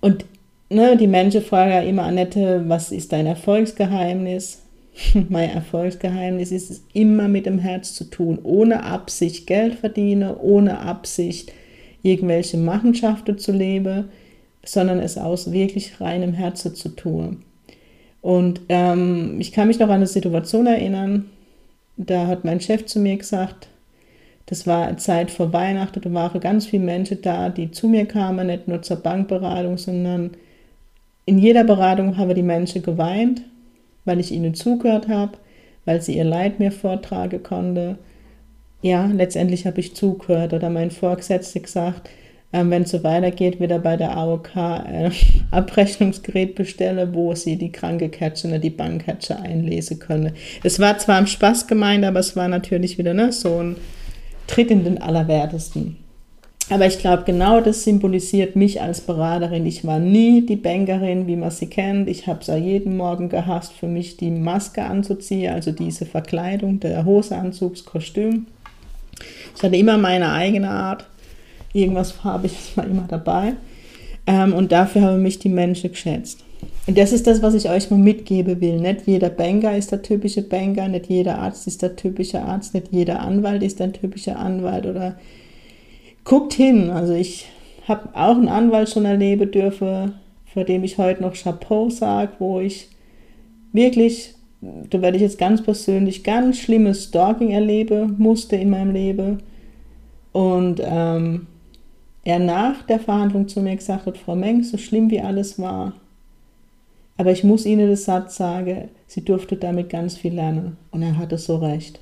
Und 0.00 0.24
ne, 0.70 0.96
die 0.96 1.08
Menschen 1.08 1.42
fragen 1.42 1.72
ja 1.72 1.80
immer, 1.80 2.04
Annette, 2.04 2.64
was 2.68 2.92
ist 2.92 3.12
dein 3.12 3.26
Erfolgsgeheimnis? 3.26 4.62
mein 5.28 5.50
Erfolgsgeheimnis 5.50 6.50
ist 6.52 6.70
es 6.70 6.82
immer 6.92 7.28
mit 7.28 7.46
dem 7.46 7.58
Herz 7.58 7.94
zu 7.94 8.04
tun, 8.04 8.38
ohne 8.42 8.84
Absicht 8.84 9.46
Geld 9.46 9.74
verdiene, 9.74 10.38
ohne 10.38 10.80
Absicht 10.80 11.52
irgendwelche 12.02 12.56
Machenschaften 12.56 13.38
zu 13.38 13.52
leben, 13.52 14.08
sondern 14.64 15.00
es 15.00 15.18
aus 15.18 15.52
wirklich 15.52 16.00
reinem 16.00 16.32
Herzen 16.32 16.74
zu 16.74 16.90
tun. 16.90 17.42
Und 18.22 18.60
ähm, 18.68 19.36
ich 19.38 19.52
kann 19.52 19.68
mich 19.68 19.78
noch 19.78 19.88
an 19.88 19.96
eine 19.96 20.06
Situation 20.06 20.66
erinnern, 20.66 21.30
da 21.96 22.26
hat 22.26 22.44
mein 22.44 22.60
Chef 22.60 22.86
zu 22.86 22.98
mir 22.98 23.16
gesagt, 23.16 23.68
das 24.46 24.66
war 24.66 24.96
Zeit 24.96 25.30
vor 25.30 25.52
Weihnachten, 25.52 26.00
da 26.00 26.12
waren 26.12 26.40
ganz 26.40 26.66
viele 26.66 26.84
Menschen 26.84 27.22
da, 27.22 27.48
die 27.48 27.70
zu 27.70 27.88
mir 27.88 28.06
kamen, 28.06 28.46
nicht 28.46 28.68
nur 28.68 28.82
zur 28.82 28.98
Bankberatung, 28.98 29.78
sondern 29.78 30.32
in 31.24 31.38
jeder 31.38 31.64
Beratung 31.64 32.16
haben 32.16 32.34
die 32.34 32.42
Menschen 32.42 32.82
geweint 32.82 33.42
weil 34.06 34.18
ich 34.18 34.32
ihnen 34.32 34.54
zugehört 34.54 35.08
habe, 35.08 35.32
weil 35.84 36.00
sie 36.00 36.16
ihr 36.16 36.24
Leid 36.24 36.58
mir 36.58 36.72
vortragen 36.72 37.42
konnte. 37.42 37.98
Ja, 38.80 39.06
letztendlich 39.06 39.66
habe 39.66 39.80
ich 39.80 39.94
zugehört 39.94 40.54
oder 40.54 40.70
mein 40.70 40.90
Vorgesetzter 40.90 41.60
gesagt, 41.60 42.08
äh, 42.52 42.64
wenn 42.64 42.82
es 42.82 42.90
so 42.90 43.02
weitergeht, 43.04 43.60
wieder 43.60 43.78
bei 43.78 43.96
der 43.96 44.16
AOK 44.16 44.56
äh, 44.56 45.10
Abrechnungsgerät 45.50 46.54
bestelle, 46.54 47.14
wo 47.14 47.34
sie 47.34 47.56
die 47.56 47.72
Krankenkatsche 47.72 48.48
oder 48.48 48.58
die 48.58 48.70
Bankkatsche 48.70 49.38
einlesen 49.38 49.98
können. 49.98 50.32
Es 50.62 50.78
war 50.78 50.98
zwar 50.98 51.18
im 51.18 51.26
Spaß 51.26 51.66
gemeint, 51.66 52.04
aber 52.04 52.20
es 52.20 52.36
war 52.36 52.48
natürlich 52.48 52.96
wieder 52.98 53.14
ne, 53.14 53.32
so 53.32 53.62
ein 53.62 53.76
Tritt 54.46 54.70
in 54.70 54.84
den 54.84 55.02
Allerwertesten. 55.02 55.96
Aber 56.68 56.86
ich 56.86 56.98
glaube, 56.98 57.22
genau 57.24 57.60
das 57.60 57.84
symbolisiert 57.84 58.56
mich 58.56 58.82
als 58.82 59.00
Beraterin. 59.00 59.66
Ich 59.66 59.84
war 59.84 60.00
nie 60.00 60.44
die 60.44 60.56
Bankerin, 60.56 61.28
wie 61.28 61.36
man 61.36 61.52
sie 61.52 61.68
kennt. 61.68 62.08
Ich 62.08 62.26
habe 62.26 62.40
es 62.40 62.48
ja 62.48 62.56
jeden 62.56 62.96
Morgen 62.96 63.28
gehasst, 63.28 63.72
für 63.72 63.86
mich 63.86 64.16
die 64.16 64.32
Maske 64.32 64.82
anzuziehen, 64.82 65.52
also 65.52 65.70
diese 65.70 66.06
Verkleidung, 66.06 66.80
der 66.80 67.04
Hoseanzugskostüm. 67.04 68.46
Ich 69.54 69.62
hatte 69.62 69.76
immer 69.76 69.96
meine 69.96 70.32
eigene 70.32 70.70
Art. 70.70 71.06
Irgendwas 71.72 72.10
farbiges 72.12 72.72
war 72.76 72.84
immer 72.84 73.06
dabei. 73.06 73.54
Ähm, 74.26 74.52
und 74.52 74.72
dafür 74.72 75.02
haben 75.02 75.22
mich 75.22 75.38
die 75.38 75.48
Menschen 75.48 75.90
geschätzt. 75.90 76.42
Und 76.88 76.98
das 76.98 77.12
ist 77.12 77.28
das, 77.28 77.42
was 77.42 77.54
ich 77.54 77.68
euch 77.68 77.90
mal 77.90 77.98
mitgeben 77.98 78.60
will. 78.60 78.80
Nicht 78.80 79.06
jeder 79.06 79.28
Banker 79.28 79.76
ist 79.76 79.92
der 79.92 80.02
typische 80.02 80.42
Banker, 80.42 80.88
nicht 80.88 81.06
jeder 81.06 81.38
Arzt 81.38 81.66
ist 81.68 81.82
der 81.82 81.94
typische 81.94 82.42
Arzt, 82.42 82.74
nicht 82.74 82.88
jeder 82.90 83.20
Anwalt 83.20 83.62
ist 83.62 83.78
der 83.78 83.92
typische 83.92 84.36
Anwalt 84.36 84.86
oder 84.86 85.16
guckt 86.26 86.52
hin. 86.52 86.90
Also 86.90 87.14
ich 87.14 87.46
habe 87.88 88.10
auch 88.12 88.36
einen 88.36 88.48
Anwalt 88.48 88.90
schon 88.90 89.06
erleben 89.06 89.50
dürfen, 89.50 90.14
vor 90.52 90.64
dem 90.64 90.84
ich 90.84 90.98
heute 90.98 91.22
noch 91.22 91.34
Chapeau 91.34 91.88
sage, 91.88 92.32
wo 92.38 92.60
ich 92.60 92.90
wirklich, 93.72 94.34
da 94.60 95.00
werde 95.00 95.16
ich 95.16 95.22
jetzt 95.22 95.38
ganz 95.38 95.62
persönlich, 95.62 96.24
ganz 96.24 96.58
schlimmes 96.58 97.04
Stalking 97.04 97.52
erleben 97.52 98.16
musste 98.18 98.56
in 98.56 98.70
meinem 98.70 98.92
Leben. 98.92 99.38
Und 100.32 100.82
ähm, 100.84 101.46
er 102.24 102.40
nach 102.40 102.82
der 102.82 102.98
Verhandlung 102.98 103.48
zu 103.48 103.62
mir 103.62 103.76
gesagt 103.76 104.04
hat, 104.04 104.18
Frau 104.18 104.34
Meng, 104.34 104.62
so 104.64 104.76
schlimm 104.76 105.10
wie 105.10 105.20
alles 105.20 105.58
war, 105.58 105.94
aber 107.16 107.32
ich 107.32 107.44
muss 107.44 107.64
Ihnen 107.64 107.88
das 107.88 108.04
Satz 108.04 108.36
sagen, 108.36 108.90
sie 109.06 109.24
durfte 109.24 109.56
damit 109.56 109.88
ganz 109.88 110.18
viel 110.18 110.34
lernen. 110.34 110.76
Und 110.90 111.02
er 111.02 111.16
hatte 111.16 111.38
so 111.38 111.56
recht 111.56 111.98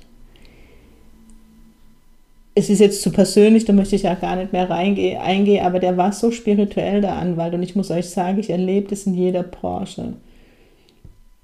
es 2.57 2.69
ist 2.69 2.79
jetzt 2.79 3.01
zu 3.01 3.11
persönlich, 3.11 3.65
da 3.65 3.73
möchte 3.73 3.97
ich 3.97 4.03
ja 4.03 4.15
gar 4.15 4.37
nicht 4.37 4.53
mehr 4.53 4.69
reingehen, 4.69 5.19
eingehen, 5.19 5.65
aber 5.65 5.79
der 5.79 5.97
war 5.97 6.13
so 6.13 6.31
spirituell, 6.31 7.01
der 7.01 7.17
Anwalt. 7.17 7.53
Und 7.53 7.63
ich 7.63 7.75
muss 7.75 7.91
euch 7.91 8.09
sagen, 8.09 8.39
ich 8.39 8.49
erlebe 8.49 8.87
das 8.89 9.05
in 9.05 9.13
jeder 9.13 9.43
Branche. 9.43 10.13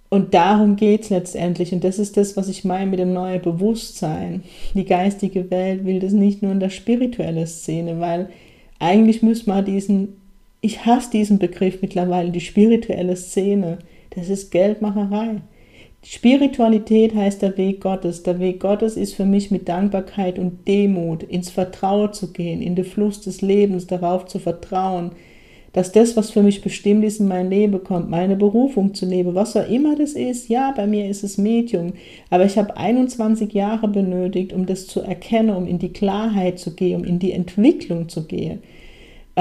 Und 0.09 0.33
darum 0.33 0.77
geht 0.77 1.03
es 1.03 1.09
letztendlich. 1.09 1.73
Und 1.73 1.83
das 1.83 1.99
ist 1.99 2.15
das, 2.15 2.37
was 2.37 2.47
ich 2.47 2.63
meine 2.63 2.89
mit 2.89 2.99
dem 2.99 3.13
neuen 3.13 3.41
Bewusstsein. 3.41 4.43
Die 4.73 4.85
geistige 4.85 5.51
Welt 5.51 5.85
will 5.85 5.99
das 5.99 6.13
nicht 6.13 6.41
nur 6.41 6.53
in 6.53 6.61
der 6.61 6.69
spirituellen 6.69 7.47
Szene, 7.47 7.99
weil 7.99 8.29
eigentlich 8.79 9.21
müsste 9.21 9.49
man 9.49 9.65
diesen, 9.65 10.15
ich 10.61 10.85
hasse 10.85 11.11
diesen 11.11 11.39
Begriff 11.39 11.81
mittlerweile, 11.81 12.31
die 12.31 12.41
spirituelle 12.41 13.17
Szene. 13.17 13.79
Das 14.11 14.29
ist 14.29 14.51
Geldmacherei. 14.51 15.41
Spiritualität 16.03 17.13
heißt 17.13 17.41
der 17.43 17.57
Weg 17.57 17.81
Gottes. 17.81 18.23
Der 18.23 18.39
Weg 18.39 18.59
Gottes 18.59 18.97
ist 18.97 19.13
für 19.13 19.25
mich 19.25 19.51
mit 19.51 19.69
Dankbarkeit 19.69 20.39
und 20.39 20.67
Demut 20.67 21.21
ins 21.23 21.51
Vertrauen 21.51 22.11
zu 22.11 22.33
gehen, 22.33 22.61
in 22.61 22.75
den 22.75 22.85
Fluss 22.85 23.21
des 23.21 23.41
Lebens, 23.41 23.85
darauf 23.85 24.25
zu 24.25 24.39
vertrauen, 24.39 25.11
dass 25.73 25.91
das, 25.91 26.17
was 26.17 26.31
für 26.31 26.43
mich 26.43 26.61
bestimmt 26.61 27.05
ist, 27.05 27.19
in 27.19 27.27
mein 27.27 27.49
Leben 27.49 27.83
kommt, 27.83 28.09
meine 28.09 28.35
Berufung 28.35 28.93
zu 28.93 29.05
leben, 29.05 29.35
was 29.35 29.55
auch 29.55 29.69
immer 29.69 29.95
das 29.95 30.13
ist. 30.13 30.49
Ja, 30.49 30.73
bei 30.75 30.87
mir 30.87 31.07
ist 31.07 31.23
es 31.23 31.37
Medium, 31.37 31.93
aber 32.29 32.45
ich 32.45 32.57
habe 32.57 32.75
21 32.75 33.53
Jahre 33.53 33.87
benötigt, 33.87 34.53
um 34.53 34.65
das 34.65 34.87
zu 34.87 35.01
erkennen, 35.01 35.55
um 35.55 35.67
in 35.67 35.79
die 35.79 35.93
Klarheit 35.93 36.59
zu 36.59 36.75
gehen, 36.75 37.01
um 37.01 37.05
in 37.05 37.19
die 37.19 37.31
Entwicklung 37.31 38.09
zu 38.09 38.25
gehen. 38.25 38.63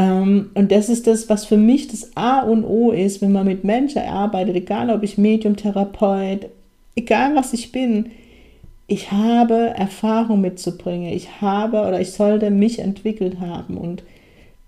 Ähm, 0.00 0.50
und 0.54 0.72
das 0.72 0.88
ist 0.88 1.06
das, 1.06 1.28
was 1.28 1.44
für 1.44 1.58
mich 1.58 1.88
das 1.88 2.16
A 2.16 2.40
und 2.40 2.64
O 2.64 2.90
ist, 2.90 3.20
wenn 3.20 3.32
man 3.32 3.46
mit 3.46 3.64
Menschen 3.64 4.00
arbeitet, 4.00 4.56
egal 4.56 4.88
ob 4.88 5.02
ich 5.02 5.18
Medium, 5.18 5.56
Therapeut, 5.56 6.48
egal 6.96 7.36
was 7.36 7.52
ich 7.52 7.70
bin. 7.70 8.06
Ich 8.86 9.12
habe 9.12 9.74
Erfahrung 9.76 10.40
mitzubringen. 10.40 11.12
Ich 11.12 11.42
habe 11.42 11.82
oder 11.82 12.00
ich 12.00 12.12
sollte 12.12 12.50
mich 12.50 12.78
entwickelt 12.78 13.40
haben. 13.40 13.76
Und 13.76 14.02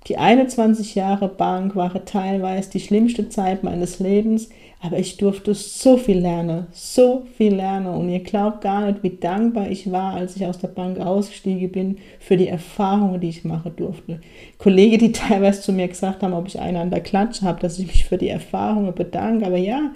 die 0.09 0.19
21 0.19 0.97
Jahre 0.97 1.29
Bank 1.29 1.77
waren 1.77 2.05
teilweise 2.05 2.71
die 2.71 2.81
schlimmste 2.81 3.29
Zeit 3.29 3.63
meines 3.63 4.01
Lebens, 4.01 4.49
aber 4.81 4.99
ich 4.99 5.17
durfte 5.17 5.55
so 5.55 5.97
viel 5.97 6.19
lernen, 6.19 6.67
so 6.73 7.23
viel 7.37 7.55
lernen. 7.55 7.87
Und 7.87 8.09
ihr 8.09 8.19
glaubt 8.19 8.63
gar 8.63 8.85
nicht, 8.85 9.05
wie 9.05 9.17
dankbar 9.17 9.71
ich 9.71 9.93
war, 9.93 10.15
als 10.15 10.35
ich 10.35 10.45
aus 10.45 10.59
der 10.59 10.69
Bank 10.69 10.99
ausgestiegen 10.99 11.71
bin, 11.71 11.99
für 12.19 12.37
die 12.37 12.49
Erfahrungen, 12.49 13.21
die 13.21 13.29
ich 13.29 13.45
machen 13.45 13.77
durfte. 13.77 14.21
Kollegen, 14.59 14.99
die 14.99 15.13
teilweise 15.13 15.61
zu 15.61 15.73
mir 15.73 15.87
gesagt 15.87 16.25
haben, 16.25 16.33
ob 16.33 16.49
ich 16.49 16.59
einen 16.59 16.79
an 16.79 16.91
der 16.91 17.01
Klatsche 17.01 17.43
habe, 17.43 17.61
dass 17.61 17.79
ich 17.79 17.87
mich 17.87 18.05
für 18.05 18.19
die 18.19 18.29
Erfahrungen 18.29 18.93
bedanke. 18.93 19.47
Aber 19.47 19.59
ja, 19.59 19.93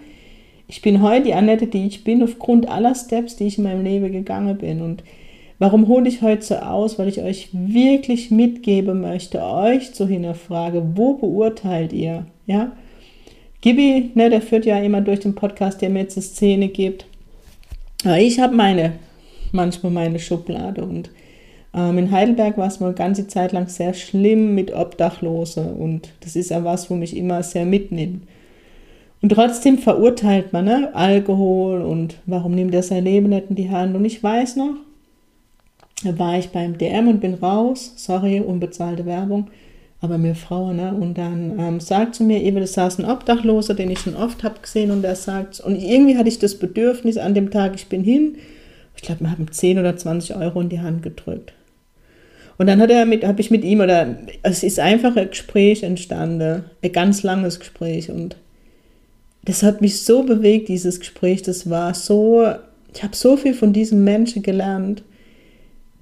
ich 0.68 0.82
bin 0.82 1.02
heute 1.02 1.24
die 1.24 1.34
Annette, 1.34 1.66
die 1.66 1.84
ich 1.88 2.04
bin, 2.04 2.22
aufgrund 2.22 2.68
aller 2.68 2.94
Steps, 2.94 3.34
die 3.34 3.48
ich 3.48 3.58
in 3.58 3.64
meinem 3.64 3.82
Leben 3.82 4.12
gegangen 4.12 4.56
bin. 4.56 4.82
Und 4.82 5.02
Warum 5.58 5.88
hole 5.88 6.08
ich 6.08 6.20
heute 6.22 6.42
so 6.42 6.56
aus? 6.56 6.98
Weil 6.98 7.08
ich 7.08 7.22
euch 7.22 7.48
wirklich 7.52 8.30
mitgeben 8.30 9.00
möchte, 9.00 9.42
euch 9.42 9.94
zu 9.94 10.06
hinterfragen, 10.06 10.92
wo 10.96 11.14
beurteilt 11.14 11.92
ihr? 11.92 12.26
Ja? 12.46 12.72
Gibi, 13.62 14.10
ne, 14.14 14.28
der 14.28 14.42
führt 14.42 14.66
ja 14.66 14.78
immer 14.78 15.00
durch 15.00 15.20
den 15.20 15.34
Podcast, 15.34 15.80
der 15.80 15.90
mir 15.90 16.00
jetzt 16.00 16.16
eine 16.16 16.24
Szene 16.24 16.68
gibt. 16.68 17.06
Aber 18.04 18.18
ich 18.18 18.38
habe 18.38 18.54
meine, 18.54 18.92
manchmal 19.52 19.92
meine 19.92 20.18
Schublade 20.18 20.84
und 20.84 21.10
ähm, 21.74 21.98
in 21.98 22.10
Heidelberg 22.10 22.58
war 22.58 22.68
es 22.68 22.78
mal 22.78 22.86
eine 22.86 22.94
ganze 22.94 23.26
Zeit 23.26 23.52
lang 23.52 23.68
sehr 23.68 23.94
schlimm 23.94 24.54
mit 24.54 24.74
Obdachlose 24.74 25.62
und 25.62 26.10
das 26.20 26.36
ist 26.36 26.50
ja 26.50 26.64
was, 26.64 26.90
wo 26.90 26.94
mich 26.94 27.16
immer 27.16 27.42
sehr 27.42 27.64
mitnimmt. 27.64 28.22
Und 29.22 29.30
trotzdem 29.30 29.78
verurteilt 29.78 30.52
man 30.52 30.66
ne? 30.66 30.90
Alkohol 30.94 31.80
und 31.80 32.16
warum 32.26 32.54
nimmt 32.54 32.74
er 32.74 32.82
sein 32.82 33.04
Leben 33.04 33.30
nicht 33.30 33.50
in 33.50 33.56
die 33.56 33.70
Hand? 33.70 33.96
Und 33.96 34.04
ich 34.04 34.22
weiß 34.22 34.56
noch, 34.56 34.74
war 36.04 36.38
ich 36.38 36.50
beim 36.50 36.78
DM 36.78 37.08
und 37.08 37.20
bin 37.20 37.34
raus, 37.34 37.92
sorry, 37.96 38.40
unbezahlte 38.40 39.06
Werbung, 39.06 39.48
aber 40.00 40.18
mir 40.18 40.34
Frau, 40.34 40.72
ne? 40.72 40.92
Und 40.92 41.16
dann 41.16 41.58
ähm, 41.58 41.80
sagt 41.80 42.14
zu 42.16 42.24
mir, 42.24 42.42
eben, 42.42 42.58
das 42.58 42.74
saß 42.74 42.98
ein 42.98 43.06
Obdachloser, 43.06 43.74
den 43.74 43.90
ich 43.90 44.00
schon 44.00 44.14
oft 44.14 44.44
habe 44.44 44.60
gesehen, 44.60 44.90
und 44.90 45.02
der 45.02 45.16
sagt, 45.16 45.60
und 45.60 45.76
irgendwie 45.76 46.18
hatte 46.18 46.28
ich 46.28 46.38
das 46.38 46.58
Bedürfnis 46.58 47.16
an 47.16 47.34
dem 47.34 47.50
Tag, 47.50 47.74
ich 47.74 47.86
bin 47.86 48.04
hin, 48.04 48.36
ich 48.94 49.02
glaube, 49.02 49.22
wir 49.22 49.30
haben 49.30 49.50
10 49.50 49.78
oder 49.78 49.96
20 49.96 50.36
Euro 50.36 50.60
in 50.60 50.68
die 50.68 50.80
Hand 50.80 51.02
gedrückt. 51.02 51.52
Und 52.58 52.66
dann 52.68 52.80
habe 52.80 53.36
ich 53.38 53.50
mit 53.50 53.64
ihm, 53.64 53.80
oder 53.80 54.16
es 54.42 54.62
ist 54.62 54.80
einfach 54.80 55.14
ein 55.16 55.28
Gespräch 55.28 55.82
entstanden, 55.82 56.64
ein 56.82 56.92
ganz 56.92 57.22
langes 57.22 57.58
Gespräch. 57.58 58.10
Und 58.10 58.36
das 59.44 59.62
hat 59.62 59.82
mich 59.82 60.02
so 60.02 60.22
bewegt, 60.22 60.68
dieses 60.68 60.98
Gespräch. 60.98 61.42
Das 61.42 61.68
war 61.68 61.92
so, 61.92 62.46
ich 62.94 63.02
habe 63.02 63.14
so 63.14 63.36
viel 63.36 63.52
von 63.52 63.74
diesem 63.74 64.04
Menschen 64.04 64.42
gelernt 64.42 65.02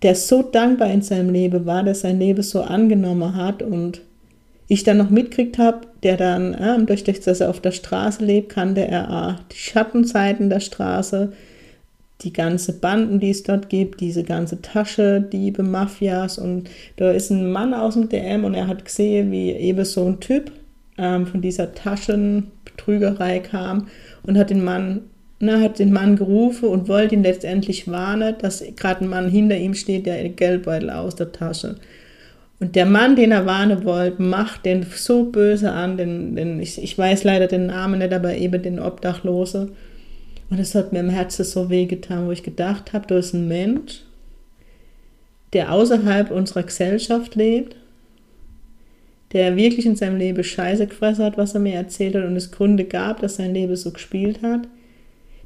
der 0.04 0.14
so 0.14 0.42
dankbar 0.42 0.90
in 0.90 1.00
seinem 1.00 1.30
Leben 1.30 1.64
war, 1.64 1.82
der 1.82 1.94
sein 1.94 2.18
Leben 2.18 2.42
so 2.42 2.61
angenommen 2.61 3.34
hat 3.34 3.62
und 3.62 4.02
ich 4.68 4.84
dann 4.84 4.99
noch 4.99 5.08
mitkriegt 5.08 5.56
habe, 5.56 5.87
der 6.02 6.18
dann, 6.18 6.52
äh, 6.52 6.84
durch 6.84 7.04
das, 7.04 7.20
dass 7.20 7.40
er 7.40 7.49
auf 7.49 7.61
der 7.61 7.73
Straße 7.73 8.23
lebt, 8.23 8.50
kannte 8.50 8.87
er 8.87 9.38
äh, 9.38 9.42
die 9.50 9.56
Schattenseiten 9.56 10.50
der 10.50 10.61
Straße, 10.61 11.32
die 12.20 12.32
ganze 12.34 12.75
Banden, 12.75 13.18
die 13.18 13.30
es 13.30 13.42
dort 13.44 13.70
gibt, 13.70 14.00
diese 14.00 14.25
ganze 14.25 14.61
Tasche, 14.61 15.23
Diebe, 15.23 15.62
Mafias 15.62 16.38
und 16.38 16.68
da 16.96 17.11
ist 17.11 17.30
ein 17.30 17.50
Mann 17.50 17.73
aus 17.73 17.94
dem 17.94 18.11
DM 18.11 18.44
und 18.44 18.54
er 18.54 18.66
hat 18.66 18.84
gesehen, 18.84 19.32
wie 19.32 19.52
eben 19.52 19.84
so 19.87 20.06
ein 20.06 20.20
Typ 20.20 20.52
ähm, 20.99 21.26
von 21.26 21.40
dieser 21.40 21.75
Taschenbetrügerei 21.75 23.40
kam 23.40 23.88
und 24.23 24.37
hat 24.37 24.50
den 24.50 24.62
Mann 24.62 25.00
Ne, 25.44 25.60
hat 25.60 25.78
den 25.78 25.92
Mann 25.92 26.16
gerufen 26.16 26.70
und 26.70 26.88
wollte 26.88 27.14
ihn 27.14 27.22
letztendlich 27.22 27.86
warnen, 27.86 28.34
dass 28.40 28.64
gerade 28.76 29.04
ein 29.04 29.08
Mann 29.08 29.28
hinter 29.28 29.58
ihm 29.58 29.74
steht, 29.74 30.06
der 30.06 30.26
Geldbeutel 30.30 30.88
aus 30.88 31.16
der 31.16 31.32
Tasche. 31.32 31.76
Und 32.60 32.76
der 32.76 32.86
Mann, 32.86 33.14
den 33.14 33.30
er 33.30 33.44
warnen 33.44 33.84
wollte, 33.84 34.22
macht 34.22 34.64
den 34.64 34.86
so 34.94 35.24
böse 35.24 35.70
an, 35.70 35.98
den, 35.98 36.34
den, 36.34 36.60
ich, 36.60 36.82
ich 36.82 36.96
weiß 36.96 37.24
leider 37.24 37.46
den 37.46 37.66
Namen 37.66 37.98
nicht, 37.98 38.14
aber 38.14 38.34
eben 38.34 38.62
den 38.62 38.80
Obdachlose. 38.80 39.72
Und 40.48 40.58
es 40.58 40.74
hat 40.74 40.94
mir 40.94 41.00
im 41.00 41.10
Herzen 41.10 41.44
so 41.44 41.68
wehgetan, 41.68 42.26
wo 42.26 42.30
ich 42.30 42.42
gedacht 42.42 42.94
habe, 42.94 43.06
da 43.06 43.18
ist 43.18 43.34
ein 43.34 43.46
Mensch, 43.46 44.00
der 45.52 45.72
außerhalb 45.72 46.30
unserer 46.30 46.62
Gesellschaft 46.62 47.34
lebt, 47.34 47.76
der 49.34 49.56
wirklich 49.56 49.84
in 49.84 49.96
seinem 49.96 50.16
Leben 50.16 50.42
Scheiße 50.42 50.86
gefressen 50.86 51.24
hat, 51.24 51.36
was 51.36 51.52
er 51.52 51.60
mir 51.60 51.74
erzählt 51.74 52.14
hat 52.14 52.24
und 52.24 52.36
es 52.36 52.50
Gründe 52.50 52.84
gab, 52.84 53.20
dass 53.20 53.36
sein 53.36 53.52
Leben 53.52 53.76
so 53.76 53.90
gespielt 53.90 54.40
hat 54.42 54.68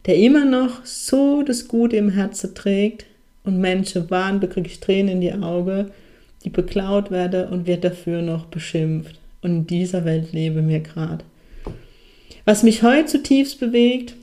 der 0.07 0.17
immer 0.17 0.45
noch 0.45 0.85
so 0.85 1.43
das 1.43 1.69
Gute 1.69 1.97
im 1.97 2.11
Herzen 2.11 2.55
trägt 2.55 3.07
und 3.45 3.59
Menschen 3.59 4.11
warnt, 4.11 4.41
bekriege 4.41 4.69
ich 4.69 4.81
Tränen 4.81 5.15
in 5.15 5.21
die 5.21 5.33
Augen, 5.33 5.91
die 6.45 6.51
beklaut 6.51 7.11
werde 7.11 7.49
und 7.49 7.67
wird 7.67 7.85
dafür 7.85 8.23
noch 8.23 8.47
beschimpft. 8.47 9.19
Und 9.41 9.51
in 9.51 9.67
dieser 9.67 10.05
Welt 10.05 10.33
lebe 10.33 10.63
mir 10.63 10.81
gerade. 10.81 11.25
Was 12.45 12.63
mich 12.63 12.83
heute 12.83 13.07
zutiefst 13.07 13.61
bewegt, 13.61 14.15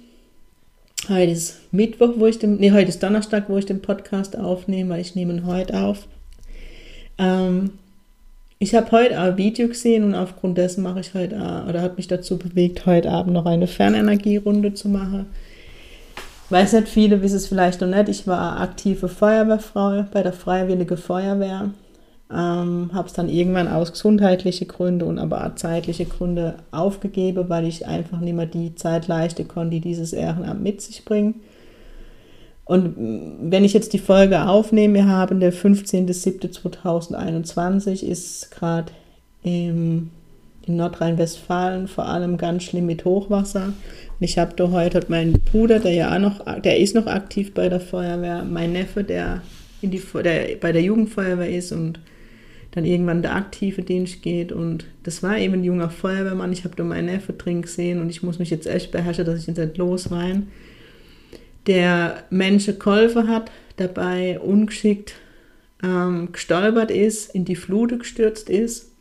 heute 1.08 1.32
ist 1.32 1.62
Mittwoch, 1.72 2.14
wo 2.18 2.26
ich 2.26 2.40
den, 2.40 2.58
nee, 2.58 2.72
heute 2.72 2.90
ist 2.90 3.04
Donnerstag, 3.04 3.50
wo 3.50 3.58
ich 3.58 3.66
den 3.66 3.82
Podcast 3.82 4.38
aufnehme, 4.38 4.92
weil 4.92 5.02
ich 5.02 5.16
nehme 5.16 5.34
ihn 5.34 5.46
heute 5.46 5.80
auf. 5.82 6.08
Ähm, 7.18 7.72
ich 8.60 8.74
habe 8.74 8.92
heute 8.92 9.20
ein 9.20 9.38
Video 9.38 9.68
gesehen 9.68 10.04
und 10.04 10.16
aufgrund 10.16 10.58
dessen 10.58 10.84
mache 10.84 11.02
ich 11.02 11.14
heute, 11.14 11.36
oder 11.36 11.82
hat 11.82 11.98
mich 11.98 12.08
dazu 12.08 12.38
bewegt, 12.38 12.86
heute 12.86 13.12
Abend 13.12 13.34
noch 13.34 13.46
eine 13.46 13.68
Fernenergierunde 13.68 14.74
zu 14.74 14.90
machen 14.90 15.28
weiß 16.50 16.74
nicht, 16.74 16.88
viele 16.88 17.22
wissen 17.22 17.38
es 17.38 17.48
vielleicht 17.48 17.82
noch 17.82 17.88
nicht, 17.88 18.10
ich 18.10 18.28
war 18.28 18.60
aktive 18.60 19.08
Feuerwehrfrau 19.08 20.06
bei 20.12 20.24
der 20.24 20.34
Freiwillige 20.34 20.98
Feuerwehr. 20.98 21.70
Ähm, 22.32 22.90
habe 22.92 23.08
es 23.08 23.14
dann 23.14 23.30
irgendwann 23.30 23.68
aus 23.68 23.92
gesundheitlichen 23.92 24.68
Gründen 24.68 25.04
und 25.04 25.20
aber 25.20 25.46
auch 25.46 25.56
zeitliche 25.56 26.06
Gründe 26.06 26.56
aufgegeben, 26.72 27.50
weil 27.50 27.68
ich 27.68 27.86
einfach 27.86 28.20
nicht 28.20 28.36
mehr 28.36 28.48
die 28.48 28.74
Zeit 28.74 29.08
leisten 29.08 29.48
konnte, 29.48 29.76
die 29.76 29.82
dieses 29.82 30.12
Ehrenamt 30.12 30.64
mit 30.64 30.82
sich 30.82 31.06
bringt. 31.06 31.36
Und 32.66 32.96
wenn 32.98 33.64
ich 33.64 33.74
jetzt 33.74 33.94
die 33.94 34.00
Folge 34.00 34.48
aufnehme, 34.48 34.96
wir 34.96 35.08
haben 35.08 35.40
der 35.40 35.54
15.07.2021 35.54 38.04
ist 38.04 38.50
gerade 38.50 38.92
in 39.44 40.10
Nordrhein-Westfalen 40.66 41.88
vor 41.88 42.08
allem 42.08 42.38
ganz 42.38 42.64
schlimm 42.64 42.88
mit 42.88 43.06
Hochwasser. 43.06 43.74
Ich 44.20 44.38
habe 44.38 44.56
da 44.56 44.72
heute 44.72 44.98
hat 44.98 45.10
mein 45.10 45.34
Bruder, 45.34 45.80
der 45.80 45.94
ja 45.94 46.16
auch 46.16 46.20
noch, 46.20 46.62
der 46.62 46.80
ist 46.80 46.96
noch 46.96 47.08
aktiv 47.08 47.54
bei 47.54 47.68
der 47.68 47.82
Feuerwehr, 47.82 48.46
mein 48.46 48.72
Neffe, 48.72 49.04
der, 49.04 49.42
in 49.82 49.92
die, 49.92 50.02
der 50.24 50.56
bei 50.60 50.72
der 50.72 50.82
Jugendfeuerwehr 50.82 51.50
ist 51.50 51.72
und 51.72 52.00
dann 52.72 52.86
irgendwann 52.86 53.22
der 53.22 53.36
aktive 53.36 53.82
Dienst 53.82 54.22
geht. 54.22 54.52
Und 54.52 54.86
das 55.04 55.22
war 55.22 55.38
eben 55.38 55.56
ein 55.56 55.64
junger 55.64 55.90
Feuerwehrmann. 55.90 56.54
Ich 56.54 56.64
habe 56.64 56.76
da 56.76 56.84
meinen 56.84 57.08
Neffe 57.08 57.34
drin 57.34 57.62
gesehen 57.62 58.00
und 58.00 58.10
ich 58.10 58.24
muss 58.24 58.40
mich 58.40 58.50
jetzt 58.50 58.68
echt 58.68 58.92
beherrschen, 58.92 59.26
dass 59.26 59.42
ich 59.42 59.48
ihn 59.48 59.54
nicht 59.54 59.78
losweine 59.78 60.44
der 61.68 62.24
Menschen 62.30 62.80
geholfen 62.80 63.28
hat, 63.28 63.52
dabei 63.78 64.40
ungeschickt 64.40 65.16
ähm, 65.84 66.30
gestolpert 66.32 66.92
ist, 66.92 67.34
in 67.34 67.46
die 67.46 67.56
Flute 67.56 67.98
gestürzt 67.98 68.50
ist 68.50 68.92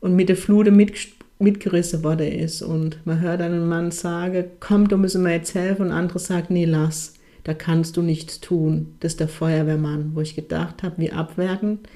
und 0.00 0.16
mit 0.16 0.28
der 0.28 0.36
Flute 0.36 0.70
mit, 0.70 0.92
mitgerissen 1.38 2.04
worden 2.04 2.28
ist. 2.28 2.62
Und 2.62 2.98
man 3.04 3.20
hört 3.20 3.40
einen 3.40 3.68
Mann 3.68 3.90
sagen, 3.90 4.44
komm, 4.60 4.88
du 4.88 4.96
müssen 4.96 5.22
mir 5.22 5.32
jetzt 5.32 5.54
helfen. 5.54 5.86
Und 5.86 5.92
andere 5.92 6.18
sagen, 6.18 6.46
nee, 6.50 6.64
lass, 6.64 7.14
da 7.44 7.54
kannst 7.54 7.96
du 7.96 8.02
nichts 8.02 8.40
tun. 8.40 8.96
Das 9.00 9.12
ist 9.12 9.20
der 9.20 9.28
Feuerwehrmann, 9.28 10.12
wo 10.14 10.20
ich 10.20 10.34
gedacht 10.34 10.82
habe, 10.82 10.98
wie 10.98 11.12
abwertend. 11.12 11.88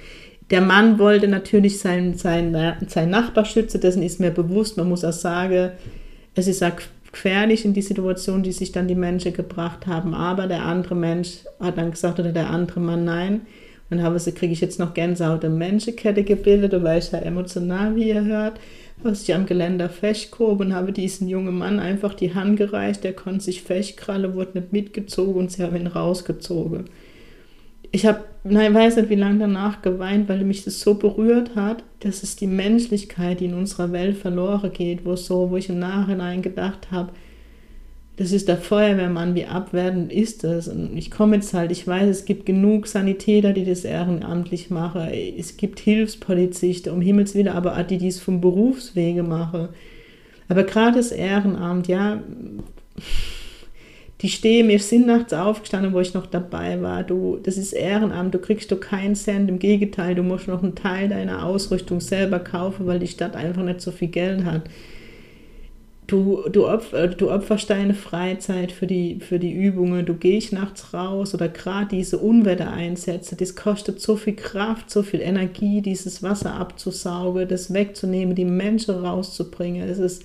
Der 0.50 0.60
Mann 0.62 0.98
wollte 0.98 1.28
natürlich 1.28 1.78
seinen, 1.78 2.14
seinen, 2.14 2.76
seinen 2.88 3.10
Nachbar 3.10 3.44
schützen, 3.44 3.80
dessen 3.80 4.02
ist 4.02 4.18
mir 4.18 4.30
bewusst. 4.30 4.76
Man 4.76 4.88
muss 4.88 5.04
auch 5.04 5.12
sagen, 5.12 5.72
es 6.34 6.46
ist 6.46 6.62
auch 6.62 6.72
gefährlich 7.12 7.64
in 7.64 7.74
die 7.74 7.82
Situation, 7.82 8.42
die 8.42 8.52
sich 8.52 8.72
dann 8.72 8.88
die 8.88 8.94
Menschen 8.94 9.32
gebracht 9.32 9.86
haben. 9.86 10.14
Aber 10.14 10.46
der 10.46 10.64
andere 10.64 10.94
Mensch 10.94 11.40
hat 11.60 11.76
dann 11.76 11.90
gesagt, 11.90 12.18
oder 12.18 12.32
der 12.32 12.50
andere 12.50 12.80
Mann, 12.80 13.04
nein. 13.04 13.42
Und 13.90 13.98
dann 13.98 14.02
habe 14.02 14.18
sie, 14.18 14.32
kriege 14.32 14.52
ich 14.52 14.60
jetzt 14.60 14.78
noch 14.78 14.94
Gänsehaut 14.94 15.44
eine 15.44 15.54
Menschenkette 15.54 16.22
gebildet, 16.22 16.82
war 16.82 16.98
ich 16.98 17.10
ja 17.10 17.18
emotional, 17.18 17.96
wie 17.96 18.08
ihr 18.08 18.24
hört, 18.24 18.60
was 19.02 19.22
ich 19.22 19.34
am 19.34 19.46
Geländer 19.46 19.88
festgehoben 19.88 20.68
und 20.68 20.74
habe 20.74 20.92
diesen 20.92 21.28
jungen 21.28 21.56
Mann 21.56 21.78
einfach 21.78 22.14
die 22.14 22.34
Hand 22.34 22.56
gereicht, 22.56 23.04
der 23.04 23.12
konnte 23.12 23.44
sich 23.44 23.62
festkrallen, 23.62 24.34
wurde 24.34 24.58
nicht 24.58 24.72
mitgezogen 24.72 25.34
und 25.34 25.52
sie 25.52 25.62
haben 25.62 25.76
ihn 25.76 25.86
rausgezogen. 25.86 26.86
Ich 27.90 28.04
habe, 28.04 28.24
nein, 28.44 28.74
weiß 28.74 28.96
nicht, 28.96 29.08
wie 29.08 29.14
lange 29.14 29.38
danach 29.38 29.80
geweint, 29.80 30.28
weil 30.28 30.44
mich 30.44 30.64
das 30.64 30.80
so 30.80 30.94
berührt 30.94 31.54
hat, 31.54 31.84
dass 32.00 32.22
es 32.22 32.36
die 32.36 32.46
Menschlichkeit, 32.46 33.40
die 33.40 33.46
in 33.46 33.54
unserer 33.54 33.92
Welt 33.92 34.16
verloren 34.16 34.72
geht, 34.72 35.06
wo 35.06 35.16
so, 35.16 35.50
wo 35.50 35.56
ich 35.56 35.70
im 35.70 35.78
Nachhinein 35.78 36.42
gedacht 36.42 36.90
habe, 36.90 37.12
das 38.18 38.32
ist 38.32 38.48
der 38.48 38.56
Feuerwehrmann, 38.56 39.36
wie 39.36 39.44
abwertend 39.44 40.12
ist 40.12 40.42
das? 40.42 40.66
Und 40.66 40.96
ich 40.96 41.08
komme 41.08 41.36
jetzt 41.36 41.54
halt, 41.54 41.70
ich 41.70 41.86
weiß, 41.86 42.08
es 42.08 42.24
gibt 42.24 42.46
genug 42.46 42.88
Sanitäter, 42.88 43.52
die 43.52 43.64
das 43.64 43.84
ehrenamtlich 43.84 44.70
machen. 44.70 45.08
Es 45.38 45.56
gibt 45.56 45.78
Hilfspolizisten, 45.78 46.92
um 46.92 47.00
Himmels 47.00 47.36
Willen, 47.36 47.46
aber 47.46 47.78
auch 47.78 47.86
die, 47.86 47.98
die 47.98 48.08
es 48.08 48.18
vom 48.18 48.40
Berufswege 48.40 49.22
machen. 49.22 49.68
Aber 50.48 50.64
gerade 50.64 50.96
das 50.96 51.12
Ehrenamt, 51.12 51.86
ja, 51.86 52.20
die 54.20 54.28
stehen, 54.28 54.66
wir 54.66 54.80
sind 54.80 55.06
nachts 55.06 55.32
aufgestanden, 55.32 55.92
wo 55.92 56.00
ich 56.00 56.12
noch 56.12 56.26
dabei 56.26 56.82
war. 56.82 57.04
Du, 57.04 57.38
das 57.40 57.56
ist 57.56 57.72
Ehrenamt, 57.72 58.34
du 58.34 58.40
kriegst 58.40 58.68
du 58.72 58.76
keinen 58.78 59.14
Cent. 59.14 59.48
Im 59.48 59.60
Gegenteil, 59.60 60.16
du 60.16 60.24
musst 60.24 60.48
noch 60.48 60.64
einen 60.64 60.74
Teil 60.74 61.08
deiner 61.08 61.44
Ausrüstung 61.44 62.00
selber 62.00 62.40
kaufen, 62.40 62.88
weil 62.88 62.98
die 62.98 63.06
Stadt 63.06 63.36
einfach 63.36 63.62
nicht 63.62 63.80
so 63.80 63.92
viel 63.92 64.08
Geld 64.08 64.44
hat. 64.44 64.62
Du, 66.08 66.48
du, 66.50 66.66
opfer, 66.66 67.06
du 67.06 67.30
opferst 67.30 67.68
deine 67.68 67.92
Freizeit 67.92 68.72
für 68.72 68.86
die, 68.86 69.20
für 69.20 69.38
die 69.38 69.52
Übungen, 69.52 70.06
du 70.06 70.14
gehst 70.14 70.54
nachts 70.54 70.94
raus 70.94 71.34
oder 71.34 71.48
gerade 71.48 71.88
diese 71.90 72.16
Unwettereinsätze, 72.16 73.36
das 73.36 73.54
kostet 73.54 74.00
so 74.00 74.16
viel 74.16 74.34
Kraft, 74.34 74.88
so 74.90 75.02
viel 75.02 75.20
Energie, 75.20 75.82
dieses 75.82 76.22
Wasser 76.22 76.54
abzusaugen, 76.54 77.46
das 77.46 77.74
wegzunehmen, 77.74 78.34
die 78.34 78.46
Menschen 78.46 78.94
rauszubringen. 78.94 79.86
Es 79.86 79.98
ist, 79.98 80.24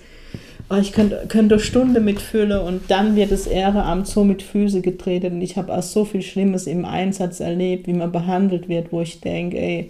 Oh, 0.69 0.75
ich 0.75 0.93
könnte, 0.93 1.25
könnte 1.27 1.59
Stunde 1.59 1.99
mitfüllen 1.99 2.61
und 2.61 2.89
dann 2.89 3.15
wird 3.17 3.31
das 3.31 3.47
Ehrenamt 3.47 4.07
so 4.07 4.23
mit 4.23 4.41
Füße 4.41 4.81
getreten. 4.81 5.33
Und 5.33 5.41
ich 5.41 5.57
habe 5.57 5.73
auch 5.73 5.83
so 5.83 6.05
viel 6.05 6.21
Schlimmes 6.21 6.67
im 6.67 6.85
Einsatz 6.85 7.41
erlebt, 7.41 7.85
wie 7.87 7.93
man 7.93 8.11
behandelt 8.11 8.69
wird, 8.69 8.91
wo 8.91 9.01
ich 9.01 9.19
denke, 9.19 9.57
ey, 9.57 9.89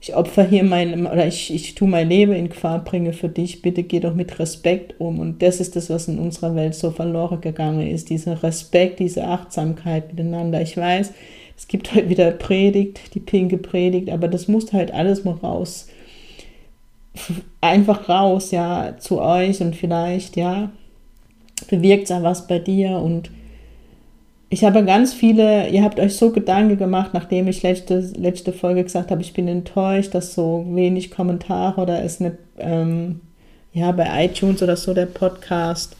ich 0.00 0.14
opfer 0.14 0.44
hier 0.44 0.62
mein, 0.62 1.06
oder 1.06 1.26
ich, 1.26 1.52
ich 1.52 1.74
tue 1.74 1.88
mein 1.88 2.08
Leben 2.08 2.32
in 2.32 2.48
Gefahr 2.48 2.84
bringe 2.84 3.12
für 3.12 3.28
dich, 3.28 3.62
bitte 3.62 3.82
geh 3.82 4.00
doch 4.00 4.14
mit 4.14 4.38
Respekt 4.38 5.00
um. 5.00 5.18
Und 5.18 5.42
das 5.42 5.60
ist 5.60 5.74
das, 5.74 5.90
was 5.90 6.08
in 6.08 6.18
unserer 6.18 6.54
Welt 6.54 6.74
so 6.74 6.90
verloren 6.90 7.40
gegangen 7.40 7.88
ist, 7.88 8.10
dieser 8.10 8.42
Respekt, 8.42 9.00
diese 9.00 9.24
Achtsamkeit 9.24 10.12
miteinander. 10.12 10.62
Ich 10.62 10.76
weiß, 10.76 11.12
es 11.56 11.68
gibt 11.68 11.94
halt 11.94 12.08
wieder 12.08 12.30
Predigt, 12.30 13.14
die 13.14 13.20
pinke 13.20 13.58
Predigt, 13.58 14.10
aber 14.10 14.28
das 14.28 14.46
muss 14.46 14.72
halt 14.72 14.92
alles 14.92 15.24
mal 15.24 15.34
raus 15.34 15.88
einfach 17.60 18.08
raus, 18.08 18.50
ja, 18.50 18.96
zu 18.98 19.20
euch 19.20 19.60
und 19.60 19.76
vielleicht, 19.76 20.36
ja, 20.36 20.70
bewirkt 21.68 22.10
es 22.10 22.22
was 22.22 22.46
bei 22.46 22.58
dir 22.58 22.98
und 22.98 23.30
ich 24.50 24.64
habe 24.64 24.84
ganz 24.84 25.12
viele, 25.12 25.68
ihr 25.68 25.82
habt 25.82 26.00
euch 26.00 26.16
so 26.16 26.30
Gedanken 26.30 26.78
gemacht, 26.78 27.10
nachdem 27.12 27.48
ich 27.48 27.62
letzte, 27.62 28.00
letzte 28.16 28.52
Folge 28.52 28.82
gesagt 28.82 29.10
habe, 29.10 29.20
ich 29.20 29.34
bin 29.34 29.46
enttäuscht, 29.46 30.14
dass 30.14 30.34
so 30.34 30.64
wenig 30.70 31.10
Kommentare 31.10 31.80
oder 31.80 32.02
es 32.02 32.20
nicht, 32.20 32.36
ähm, 32.58 33.20
ja, 33.72 33.92
bei 33.92 34.24
iTunes 34.24 34.62
oder 34.62 34.76
so 34.76 34.94
der 34.94 35.06
Podcast, 35.06 35.96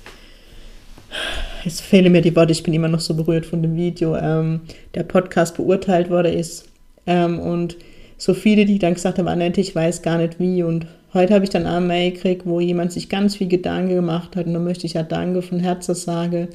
jetzt 1.65 1.83
fehlen 1.83 2.13
mir 2.13 2.23
die 2.23 2.35
Worte, 2.35 2.53
ich 2.53 2.63
bin 2.63 2.73
immer 2.73 2.89
noch 2.89 3.01
so 3.01 3.15
berührt 3.15 3.45
von 3.45 3.63
dem 3.63 3.77
Video, 3.77 4.17
ähm, 4.17 4.63
der 4.95 5.03
Podcast 5.03 5.57
beurteilt 5.57 6.09
worden 6.09 6.33
ist. 6.33 6.69
Ähm, 7.07 7.39
und 7.39 7.77
so 8.17 8.33
viele, 8.35 8.65
die 8.65 8.79
dann 8.79 8.95
gesagt 8.95 9.19
haben, 9.19 9.29
Annette, 9.29 9.61
ich 9.61 9.75
weiß 9.75 10.03
gar 10.03 10.19
nicht 10.19 10.41
wie 10.41 10.63
und 10.63 10.87
Heute 11.15 11.33
habe 11.33 11.45
ich 11.45 11.51
dann 11.51 11.67
eine 11.67 11.85
Mail 11.85 12.13
gekriegt, 12.13 12.43
wo 12.45 12.61
jemand 12.61 12.93
sich 12.93 13.09
ganz 13.09 13.37
viel 13.37 13.49
Gedanken 13.49 13.95
gemacht 13.95 14.37
hat 14.37 14.47
und 14.47 14.53
da 14.53 14.59
möchte 14.59 14.87
ich 14.87 14.93
ja 14.93 15.03
Danke 15.03 15.41
von 15.41 15.59
Herzen 15.59 15.95
sagen, 15.95 16.49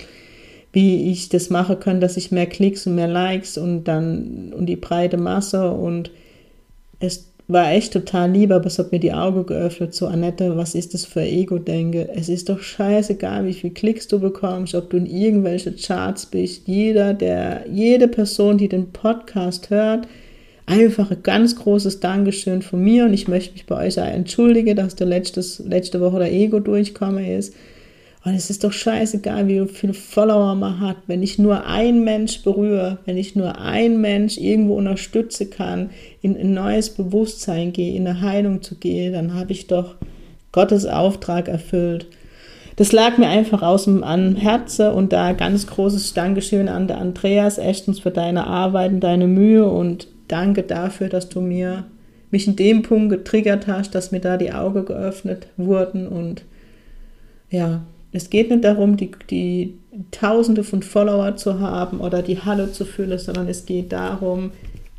wie 0.74 1.12
ich 1.12 1.30
das 1.30 1.50
machen 1.50 1.80
kann, 1.80 2.02
dass 2.02 2.18
ich 2.18 2.32
mehr 2.32 2.48
Klicks 2.48 2.86
und 2.88 2.96
mehr 2.96 3.08
Likes 3.08 3.58
und 3.58 3.86
dann 3.86 4.52
und 4.58 4.66
die 4.66 4.76
breite 4.76 5.18
Masse 5.18 5.72
und 5.72 6.12
es 7.00 7.30
war 7.48 7.72
echt 7.72 7.94
total 7.94 8.32
lieb, 8.32 8.52
aber 8.52 8.66
es 8.66 8.80
hat 8.80 8.92
mir 8.92 9.00
die 9.00 9.14
Augen 9.14 9.46
geöffnet, 9.46 9.94
so 9.94 10.08
Annette, 10.08 10.56
was 10.58 10.76
ist 10.76 10.94
das 10.94 11.06
für 11.06 11.22
Ego-Denke? 11.22 12.10
Es 12.16 12.30
ist 12.30 12.50
doch 12.50 12.60
scheißegal, 12.60 13.46
wie 13.46 13.54
viel 13.54 13.72
Klicks 13.72 14.08
du 14.08 14.20
bekommst, 14.20 14.74
ob 14.76 14.90
du 14.90 14.98
in 14.98 15.06
irgendwelche 15.06 15.74
Charts 15.76 16.26
bist. 16.26 16.68
Jeder, 16.68 17.14
der, 17.14 17.66
jede 17.70 18.08
Person, 18.08 18.58
die 18.58 18.70
den 18.70 18.92
Podcast 18.92 19.70
hört, 19.70 20.08
einfach 20.66 21.12
ein 21.12 21.22
ganz 21.22 21.58
großes 21.58 22.00
Dankeschön 22.00 22.62
von 22.62 22.82
mir 22.82 23.06
und 23.06 23.14
ich 23.14 23.28
möchte 23.28 23.54
mich 23.54 23.66
bei 23.66 23.88
euch 23.88 23.98
entschuldigen, 23.98 24.78
dass 24.78 24.96
der 24.96 25.08
letztes, 25.08 25.60
letzte 25.60 26.00
Woche 26.00 26.20
der 26.20 26.32
Ego 26.32 26.60
durchgekommen 26.62 27.26
ist. 27.26 27.54
Und 28.26 28.36
es 28.36 28.50
ist 28.50 28.64
doch 28.64 28.72
scheißegal, 28.72 29.48
wie 29.50 29.68
viele 29.68 29.94
Follower 29.94 30.56
man 30.56 30.80
hat. 30.80 30.96
Wenn 31.08 31.22
ich 31.22 31.40
nur 31.40 31.66
ein 31.66 32.06
Mensch 32.06 32.42
berühre, 32.42 33.00
wenn 33.06 33.18
ich 33.18 33.36
nur 33.36 33.60
ein 33.60 34.00
Mensch 34.00 34.38
irgendwo 34.38 34.76
unterstützen 34.76 35.50
kann, 35.50 35.90
in 36.22 36.38
ein 36.38 36.54
neues 36.54 36.90
Bewusstsein 36.90 37.74
gehe, 37.74 37.96
in 37.96 38.08
eine 38.08 38.22
Heilung 38.22 38.62
zu 38.62 38.76
gehen, 38.76 39.12
dann 39.12 39.34
habe 39.34 39.52
ich 39.52 39.68
doch 39.68 39.96
Gottes 40.54 40.86
Auftrag 40.86 41.50
erfüllt. 41.50 42.08
Das 42.78 42.92
lag 42.92 43.18
mir 43.18 43.28
einfach 43.28 43.62
aus 43.62 43.84
dem 43.84 44.04
Herzen 44.04 44.92
und 44.92 45.12
da 45.12 45.34
ganz 45.34 45.68
großes 45.68 46.14
Dankeschön 46.14 46.70
an 46.70 46.88
der 46.88 47.00
Andreas 47.00 47.58
Echtens 47.58 48.00
für 48.00 48.12
deine 48.12 48.48
Arbeit 48.48 48.94
und 48.94 49.02
deine 49.02 49.28
Mühe 49.28 49.68
und 49.68 50.08
danke 50.28 50.64
dafür, 50.64 51.10
dass 51.10 51.30
du 51.30 51.42
mir 51.42 51.86
mich 52.32 52.48
in 52.48 52.56
dem 52.56 52.82
Punkt 52.82 53.12
getriggert 53.12 53.68
hast, 53.68 53.94
dass 53.94 54.12
mir 54.12 54.22
da 54.22 54.38
die 54.38 54.54
Augen 54.54 54.86
geöffnet 54.86 55.48
wurden. 55.56 56.08
Und 56.08 56.44
ja, 57.52 57.82
es 58.14 58.30
geht 58.30 58.50
nicht 58.52 58.64
darum, 58.64 58.96
die, 58.96 59.12
die 59.30 59.74
Tausende 60.12 60.64
von 60.64 60.84
Follower 60.84 61.36
zu 61.36 61.60
haben 61.60 62.00
oder 62.00 62.22
die 62.22 62.40
Halle 62.40 62.72
zu 62.72 62.86
füllen, 62.86 63.18
sondern 63.18 63.48
es 63.48 63.66
geht 63.66 63.92
darum, 63.92 64.52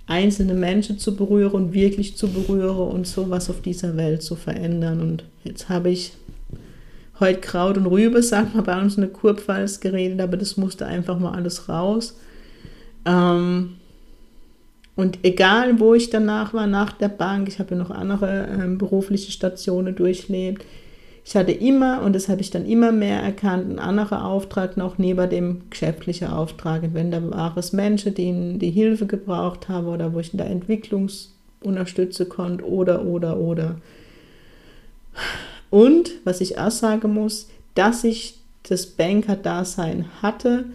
einzelne 0.06 0.54
Menschen 0.54 0.98
zu 0.98 1.16
berühren 1.16 1.52
und 1.52 1.72
wirklich 1.72 2.16
zu 2.16 2.28
berühren 2.28 2.88
und 2.88 3.06
sowas 3.06 3.48
auf 3.48 3.62
dieser 3.62 3.96
Welt 3.96 4.22
zu 4.22 4.34
verändern. 4.34 5.00
Und 5.00 5.24
jetzt 5.44 5.68
habe 5.68 5.90
ich 5.90 6.12
heute 7.20 7.40
Kraut 7.40 7.78
und 7.78 7.86
Rübe, 7.86 8.22
sagt 8.22 8.54
man 8.54 8.64
bei 8.64 8.80
uns 8.80 8.98
eine 8.98 9.08
Kurpfalz 9.08 9.80
geredet, 9.80 10.20
aber 10.20 10.36
das 10.36 10.56
musste 10.56 10.84
einfach 10.84 11.18
mal 11.18 11.32
alles 11.32 11.68
raus. 11.68 12.18
Ähm, 13.06 13.76
und 14.96 15.20
egal, 15.22 15.80
wo 15.80 15.94
ich 15.94 16.10
danach 16.10 16.52
war, 16.52 16.66
nach 16.66 16.92
der 16.92 17.08
Bank, 17.08 17.48
ich 17.48 17.58
habe 17.58 17.74
ja 17.74 17.76
noch 17.76 17.90
andere 17.90 18.48
ähm, 18.50 18.78
berufliche 18.78 19.32
Stationen 19.32 19.94
durchlebt, 19.94 20.64
ich 21.26 21.34
hatte 21.36 21.52
immer, 21.52 22.02
und 22.02 22.14
das 22.14 22.28
habe 22.28 22.42
ich 22.42 22.50
dann 22.50 22.66
immer 22.66 22.92
mehr 22.92 23.20
erkannt, 23.22 23.64
einen 23.64 23.78
anderen 23.78 24.18
Auftrag 24.18 24.76
noch 24.76 24.98
neben 24.98 25.30
dem 25.30 25.70
geschäftlichen 25.70 26.28
Auftrag. 26.28 26.82
Und 26.82 26.92
wenn 26.92 27.10
da 27.10 27.30
war 27.30 27.56
es 27.56 27.72
Menschen, 27.72 28.14
die 28.14 28.58
die 28.58 28.70
Hilfe 28.70 29.06
gebraucht 29.06 29.70
haben 29.70 29.86
oder 29.86 30.12
wo 30.12 30.20
ich 30.20 30.32
in 30.32 30.38
der 30.38 30.50
Entwicklungs 30.50 31.34
unterstützen 31.62 32.28
konnte 32.28 32.68
oder, 32.68 33.06
oder, 33.06 33.38
oder. 33.38 33.76
Und 35.70 36.10
was 36.24 36.42
ich 36.42 36.58
auch 36.58 36.70
sagen 36.70 37.14
muss, 37.14 37.48
dass 37.74 38.04
ich 38.04 38.38
das 38.68 38.86
Banker-Dasein 38.86 40.06
hatte, 40.20 40.66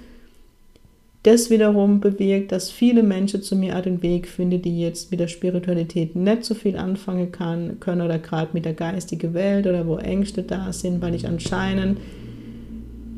das 1.23 1.49
wiederum 1.49 1.99
bewirkt, 1.99 2.51
dass 2.51 2.71
viele 2.71 3.03
Menschen 3.03 3.41
zu 3.41 3.55
mir 3.55 3.82
den 3.82 4.01
Weg 4.01 4.27
finden, 4.27 4.62
die 4.62 4.79
jetzt 4.79 5.12
mit 5.12 5.19
der 5.19 5.27
Spiritualität 5.27 6.15
nicht 6.15 6.45
so 6.45 6.55
viel 6.55 6.77
anfangen 6.77 7.32
kann, 7.32 7.79
können 7.79 8.01
oder 8.01 8.19
gerade 8.19 8.51
mit 8.53 8.63
der 8.63 8.73
geistigen 8.73 9.34
Welt 9.34 9.67
oder 9.67 9.86
wo 9.86 9.97
Ängste 9.97 10.43
da 10.43 10.71
sind, 10.71 11.01
weil 11.01 11.15
ich 11.15 11.27
anscheinend 11.27 11.99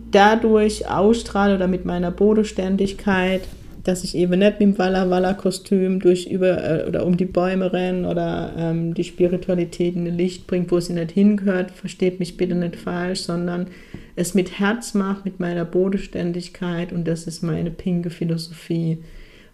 dadurch 0.09 0.89
ausstrahle 0.89 1.55
oder 1.55 1.67
mit 1.67 1.85
meiner 1.85 2.11
Bodenständigkeit 2.11 3.43
dass 3.83 4.03
ich 4.03 4.15
eben 4.15 4.39
nicht 4.39 4.59
mit 4.59 4.61
dem 4.61 4.77
Walla 4.77 5.09
Walla 5.09 5.33
Kostüm 5.33 5.99
durch 5.99 6.27
über 6.27 6.63
äh, 6.63 6.87
oder 6.87 7.05
um 7.05 7.17
die 7.17 7.25
Bäume 7.25 7.73
renne 7.73 8.07
oder 8.07 8.53
ähm, 8.57 8.93
die 8.93 9.03
Spiritualität 9.03 9.95
in 9.95 10.07
ein 10.07 10.17
Licht 10.17 10.47
bringt, 10.47 10.71
wo 10.71 10.79
sie 10.79 10.93
nicht 10.93 11.11
hingehört, 11.11 11.71
versteht 11.71 12.19
mich 12.19 12.37
bitte 12.37 12.55
nicht 12.55 12.75
falsch, 12.75 13.21
sondern 13.21 13.67
es 14.15 14.33
mit 14.33 14.59
Herz 14.59 14.93
macht, 14.93 15.25
mit 15.25 15.39
meiner 15.39 15.65
Bodenständigkeit 15.65 16.93
und 16.93 17.07
das 17.07 17.25
ist 17.27 17.41
meine 17.41 17.71
pinke 17.71 18.09
Philosophie. 18.09 18.99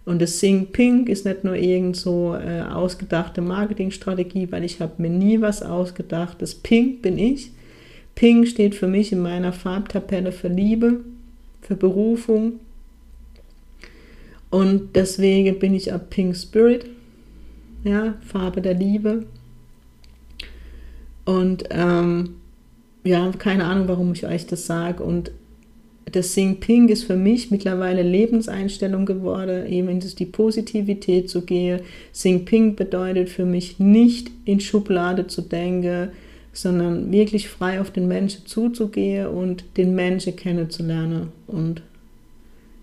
Und 0.03 0.21
das 0.21 0.39
Sing 0.39 0.67
Pink 0.67 1.09
ist 1.09 1.25
nicht 1.25 1.43
nur 1.43 1.55
irgend 1.55 1.97
so 1.97 2.33
äh, 2.33 2.61
ausgedachte 2.61 3.41
Marketingstrategie, 3.41 4.49
weil 4.51 4.63
ich 4.63 4.79
habe 4.79 5.01
mir 5.01 5.09
nie 5.09 5.41
was 5.41 5.61
ausgedacht. 5.61 6.41
Das 6.41 6.55
Pink 6.55 7.01
bin 7.01 7.17
ich. 7.17 7.51
Pink 8.15 8.47
steht 8.47 8.73
für 8.73 8.87
mich 8.87 9.11
in 9.11 9.19
meiner 9.19 9.51
Farbtabelle 9.51 10.31
für 10.31 10.47
Liebe, 10.47 11.01
für 11.61 11.75
Berufung, 11.75 12.53
und 14.49 14.95
deswegen 14.95 15.59
bin 15.59 15.73
ich 15.73 15.91
ab 15.91 16.09
Pink 16.09 16.35
Spirit, 16.35 16.85
ja, 17.83 18.15
Farbe 18.21 18.61
der 18.61 18.73
Liebe. 18.73 19.25
Und 21.25 21.65
ähm, 21.69 22.35
ja, 23.03 23.31
keine 23.37 23.65
Ahnung, 23.65 23.87
warum 23.87 24.13
ich 24.13 24.25
euch 24.25 24.45
das 24.47 24.65
sage. 24.65 25.03
Und 25.03 25.31
das 26.11 26.33
Sing 26.33 26.61
Pink 26.61 26.89
ist 26.89 27.03
für 27.03 27.17
mich 27.17 27.51
mittlerweile 27.51 28.01
Lebenseinstellung 28.01 29.05
geworden, 29.05 29.67
eben 29.67 29.89
in 29.89 29.99
die 29.99 30.25
Positivität 30.25 31.29
zu 31.29 31.41
gehen. 31.41 31.81
Sing 32.13 32.45
Pink 32.45 32.77
bedeutet 32.77 33.29
für 33.29 33.45
mich 33.45 33.79
nicht 33.79 34.31
in 34.45 34.61
Schublade 34.61 35.27
zu 35.27 35.41
denken, 35.41 36.09
sondern 36.53 37.11
wirklich 37.11 37.49
frei 37.49 37.81
auf 37.81 37.91
den 37.91 38.07
Menschen 38.07 38.45
zuzugehen 38.45 39.27
und 39.27 39.65
den 39.75 39.95
Menschen 39.95 40.35
kennenzulernen. 40.35 41.27
Und 41.45 41.81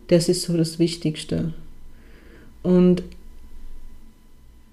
das 0.09 0.29
ist 0.29 0.43
so 0.43 0.57
das 0.57 0.79
Wichtigste. 0.79 1.53
Und 2.63 3.03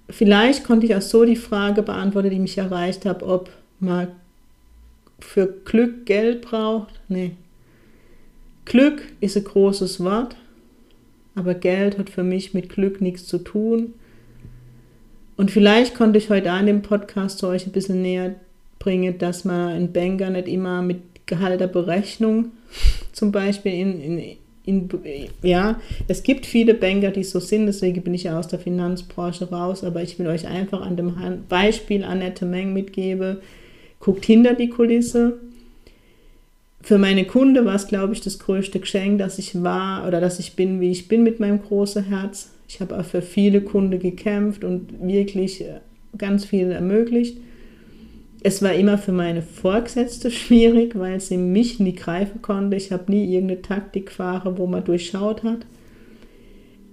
vielleicht 0.10 0.64
konnte 0.64 0.86
ich 0.86 0.96
auch 0.96 1.02
so 1.02 1.26
die 1.26 1.36
Frage 1.36 1.84
beantworten, 1.84 2.30
die 2.30 2.40
mich 2.40 2.58
erreicht 2.58 3.06
hat, 3.06 3.24
ob 3.24 3.50
man 3.80 4.08
für 5.20 5.48
Glück 5.66 6.06
Geld 6.06 6.42
braucht. 6.42 7.00
Nee. 7.08 7.32
Glück 8.66 9.04
ist 9.20 9.38
ein 9.38 9.44
großes 9.44 10.04
Wort, 10.04 10.36
aber 11.36 11.54
Geld 11.54 11.98
hat 11.98 12.10
für 12.10 12.24
mich 12.24 12.54
mit 12.54 12.70
Glück 12.70 13.02
nichts 13.02 13.26
zu 13.26 13.40
tun. 13.40 13.94
Und 15.38 15.52
vielleicht 15.52 15.96
konnte 15.96 16.18
ich 16.18 16.30
heute 16.30 16.52
an 16.52 16.68
dem 16.68 16.82
Podcast 16.82 17.40
so 17.40 17.48
euch 17.48 17.66
ein 17.66 17.72
bisschen 17.72 18.02
näher 18.02 18.36
bringen, 18.80 19.18
dass 19.18 19.46
man 19.46 19.70
einen 19.70 19.94
Banker 19.94 20.30
nicht 20.30 20.48
immer 20.48 20.82
mit 20.82 21.02
Gehalterberechnung 21.26 22.52
zum 23.12 23.32
Beispiel 23.32 23.74
in, 23.74 24.02
in, 24.02 24.38
in, 24.66 24.90
ja, 25.42 25.80
es 26.08 26.24
gibt 26.24 26.46
viele 26.46 26.74
Banker, 26.74 27.12
die 27.12 27.24
so 27.24 27.40
sind, 27.40 27.66
deswegen 27.66 28.04
bin 28.04 28.14
ich 28.14 28.24
ja 28.24 28.38
aus 28.38 28.48
der 28.48 28.60
Finanzbranche 28.60 29.50
raus, 29.50 29.84
aber 29.84 30.04
ich 30.04 30.20
will 30.20 30.28
euch 30.28 30.48
einfach 30.48 30.82
an 30.82 30.98
dem 30.98 31.16
Beispiel 31.50 32.04
Annette 32.04 32.46
Meng 32.46 32.74
mitgeben. 32.74 33.38
Guckt 34.00 34.26
hinter 34.26 34.54
die 34.54 34.70
Kulisse. 34.70 35.40
Für 36.82 36.98
meine 36.98 37.26
Kunde 37.26 37.66
war 37.66 37.76
es, 37.76 37.88
glaube 37.88 38.14
ich, 38.14 38.22
das 38.22 38.40
größte 38.40 38.80
Geschenk, 38.80 39.20
dass 39.20 39.38
ich 39.38 39.62
war 39.64 40.08
oder 40.08 40.20
dass 40.20 40.40
ich 40.40 40.56
bin, 40.56 40.80
wie 40.80 40.92
ich 40.92 41.08
bin 41.08 41.24
mit 41.24 41.40
meinem 41.40 41.62
großen 41.62 42.06
Herz. 42.06 42.52
Ich 42.68 42.80
habe 42.82 42.98
auch 42.98 43.06
für 43.06 43.22
viele 43.22 43.62
Kunden 43.62 44.00
gekämpft 44.00 44.64
und 44.64 45.06
wirklich 45.06 45.62
äh, 45.62 45.82
ganz 46.18 46.46
viel 46.46 46.72
ermöglicht. 46.72 47.38
Es 48.44 48.64
war 48.64 48.74
immer 48.74 48.98
für 48.98 49.12
meine 49.12 49.44
Vorgesetzte 49.44 50.32
schwierig, 50.32 50.98
weil 50.98 51.20
sie 51.20 51.38
mich 51.38 51.80
nie 51.80 51.94
greifen 51.94 52.42
konnte. 52.42 52.76
Ich 52.76 52.92
habe 52.92 53.12
nie 53.12 53.32
irgendeine 53.32 53.62
Taktik 53.62 54.08
gefahren, 54.08 54.58
wo 54.58 54.66
man 54.66 54.84
durchschaut 54.84 55.44
hat. 55.44 55.60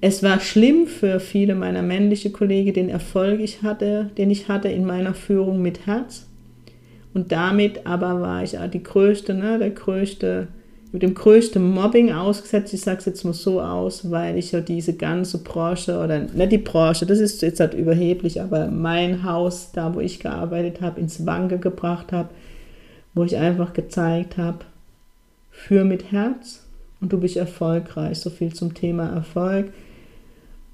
Es 0.02 0.22
war 0.22 0.40
schlimm 0.40 0.86
für 0.86 1.18
viele 1.20 1.54
meiner 1.54 1.82
männlichen 1.82 2.32
Kollegen, 2.32 2.74
den 2.74 2.90
Erfolg 2.90 3.40
ich 3.40 3.62
hatte, 3.62 4.10
den 4.18 4.30
ich 4.30 4.48
hatte 4.48 4.68
in 4.68 4.84
meiner 4.84 5.14
Führung 5.14 5.62
mit 5.62 5.86
Herz. 5.86 6.28
Und 7.14 7.32
damit 7.32 7.86
aber 7.86 8.20
war 8.20 8.42
ich 8.42 8.54
die 8.72 8.82
größte, 8.82 9.32
ne, 9.32 9.58
der 9.58 9.70
größte 9.70 10.48
mit 10.90 11.02
dem 11.02 11.14
größten 11.14 11.62
Mobbing 11.62 12.12
ausgesetzt. 12.12 12.72
Ich 12.72 12.80
sage 12.80 12.98
es 12.98 13.04
jetzt 13.04 13.24
mal 13.24 13.34
so 13.34 13.60
aus, 13.60 14.10
weil 14.10 14.38
ich 14.38 14.52
ja 14.52 14.60
diese 14.60 14.94
ganze 14.94 15.38
Branche 15.38 15.98
oder 15.98 16.20
nicht 16.20 16.52
die 16.52 16.58
Branche, 16.58 17.04
das 17.04 17.18
ist 17.18 17.42
jetzt 17.42 17.60
halt 17.60 17.74
überheblich, 17.74 18.40
aber 18.40 18.68
mein 18.68 19.22
Haus, 19.24 19.72
da 19.72 19.94
wo 19.94 20.00
ich 20.00 20.20
gearbeitet 20.20 20.80
habe, 20.80 21.00
ins 21.00 21.26
Wanke 21.26 21.58
gebracht 21.58 22.12
habe, 22.12 22.30
wo 23.14 23.24
ich 23.24 23.36
einfach 23.36 23.72
gezeigt 23.72 24.38
habe, 24.38 24.60
für 25.50 25.84
mit 25.84 26.12
Herz 26.12 26.64
und 27.00 27.12
du 27.12 27.18
bist 27.18 27.36
erfolgreich. 27.36 28.18
So 28.18 28.30
viel 28.30 28.52
zum 28.54 28.74
Thema 28.74 29.08
Erfolg. 29.08 29.72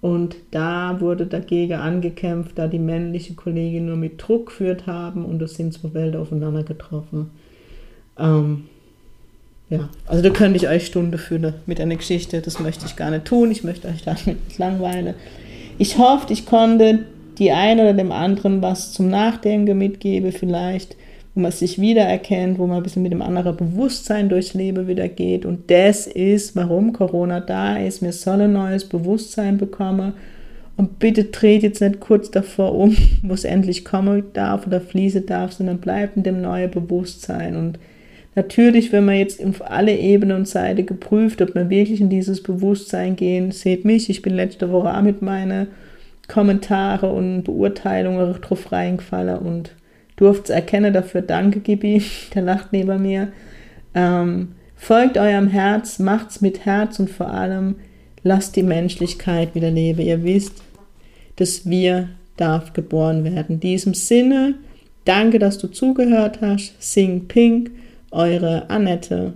Und 0.01 0.37
da 0.51 1.01
wurde 1.01 1.27
dagegen 1.27 1.75
angekämpft, 1.75 2.59
da 2.59 2.69
die 2.69 2.79
männliche 2.79 3.35
Kollegin 3.35 3.87
nur 3.87 3.97
mit 3.97 4.23
Druck 4.23 4.47
geführt 4.47 4.87
haben 4.87 5.25
und 5.25 5.41
es 5.41 5.55
sind 5.55 5.73
zwei 5.73 5.95
Welten 5.95 6.21
aufeinander 6.21 6.63
getroffen. 6.63 7.31
Ähm, 8.19 8.65
ja, 9.71 9.89
also 10.07 10.23
da 10.23 10.31
könnte 10.31 10.57
ich 10.57 10.69
euch 10.69 10.87
Stunde 10.87 11.19
füllen 11.19 11.55
mit 11.67 11.81
einer 11.81 11.97
Geschichte. 11.97 12.41
Das 12.41 12.61
möchte 12.61 12.87
ich 12.87 12.97
gar 12.97 13.11
nicht 13.11 13.25
tun. 13.25 13.51
Ich 13.51 13.65
möchte 13.65 13.89
euch 13.89 14.03
damit 14.05 14.27
nicht 14.27 14.59
langweilen. 14.59 15.15
Ich 15.79 15.99
hoffe, 15.99 16.33
ich 16.33 16.47
konnte 16.47 17.01
die 17.39 17.51
eine 17.51 17.83
oder 17.83 17.95
dem 17.95 18.13
anderen 18.13 18.63
was 18.63 18.93
zum 18.93 19.09
Nachdenken 19.09 19.77
mitgeben, 19.77 20.31
vielleicht, 20.31 20.97
wo 21.35 21.41
man 21.41 21.51
sich 21.51 21.81
wiedererkennt, 21.81 22.59
wo 22.59 22.67
man 22.67 22.77
ein 22.77 22.83
bisschen 22.85 23.03
mit 23.03 23.11
dem 23.11 23.23
anderen 23.23 23.57
Bewusstsein 23.57 24.29
durchs 24.29 24.55
Leben 24.55 24.87
wieder 24.87 25.09
geht. 25.09 25.45
Und 25.45 25.69
das 25.71 26.07
ist, 26.07 26.55
warum 26.55 26.93
Corona 26.93 27.41
da 27.41 27.77
ist. 27.77 28.03
Wir 28.03 28.13
sollen 28.13 28.43
ein 28.43 28.53
neues 28.53 28.89
Bewusstsein 28.89 29.59
bekommen. 29.59 30.13
Und 30.77 30.99
bitte 30.99 31.25
dreht 31.25 31.63
jetzt 31.63 31.81
nicht 31.81 32.01
kurz 32.01 32.31
davor 32.31 32.75
um, 32.75 32.97
wo 33.23 33.35
es 33.35 33.45
endlich 33.45 33.85
kommen 33.85 34.25
darf 34.35 34.67
oder 34.67 34.81
fließen 34.81 35.27
darf, 35.27 35.53
sondern 35.53 35.79
bleibt 35.79 36.17
in 36.17 36.23
dem 36.23 36.41
neuen 36.41 36.71
Bewusstsein. 36.71 37.57
Und 37.57 37.79
Natürlich, 38.37 38.91
wenn 38.93 39.05
man 39.05 39.17
jetzt 39.17 39.45
auf 39.45 39.71
alle 39.71 39.97
Ebenen 39.97 40.39
und 40.39 40.49
Seiten 40.49 40.87
geprüft, 40.87 41.41
ob 41.41 41.55
wir 41.55 41.71
wirklich 41.71 42.01
in 42.01 42.09
dieses 42.09 42.43
Bewusstsein 42.43 43.15
gehen, 43.15 43.53
seht 43.53 43.85
mich, 43.85 44.11
ich 44.11 44.23
bin 44.23 44.35
letzte 44.35 44.73
Woche 44.73 44.93
auch 44.97 45.03
mit 45.03 45.23
meinen 45.23 45.69
Kommentare 46.27 47.13
und 47.13 47.45
Beurteilungen 47.45 48.41
drauf 48.41 48.73
reingefallen 48.73 49.39
und 49.39 49.73
durfte 50.17 50.45
es 50.45 50.51
erkennen, 50.51 50.93
dafür 50.93 51.23
danke 51.23 51.61
Gibi, 51.61 52.03
der 52.35 52.43
lacht 52.43 52.73
neben 52.73 53.03
mir. 53.03 53.29
Ähm, 53.95 54.53
folgt 54.75 55.17
eurem 55.17 55.49
Herz, 55.49 55.99
macht's 55.99 56.41
mit 56.41 56.67
Herz 56.67 56.99
und 56.99 57.11
vor 57.11 57.29
allem 57.29 57.77
lasst 58.25 58.57
die 58.57 58.63
Menschlichkeit 58.63 59.55
wieder 59.55 59.71
leben. 59.71 60.01
Ihr 60.01 60.25
wisst, 60.25 60.63
dass 61.37 61.69
wir 61.69 62.09
darf 62.37 62.73
geboren 62.73 63.23
werden. 63.23 63.57
In 63.57 63.61
diesem 63.61 63.95
Sinne, 63.95 64.55
danke, 65.05 65.39
dass 65.39 65.59
du 65.59 65.69
zugehört 65.69 66.41
hast. 66.41 66.75
Sing 66.83 67.29
Pink 67.29 67.71
eure 68.15 68.65
Annette. 68.69 69.33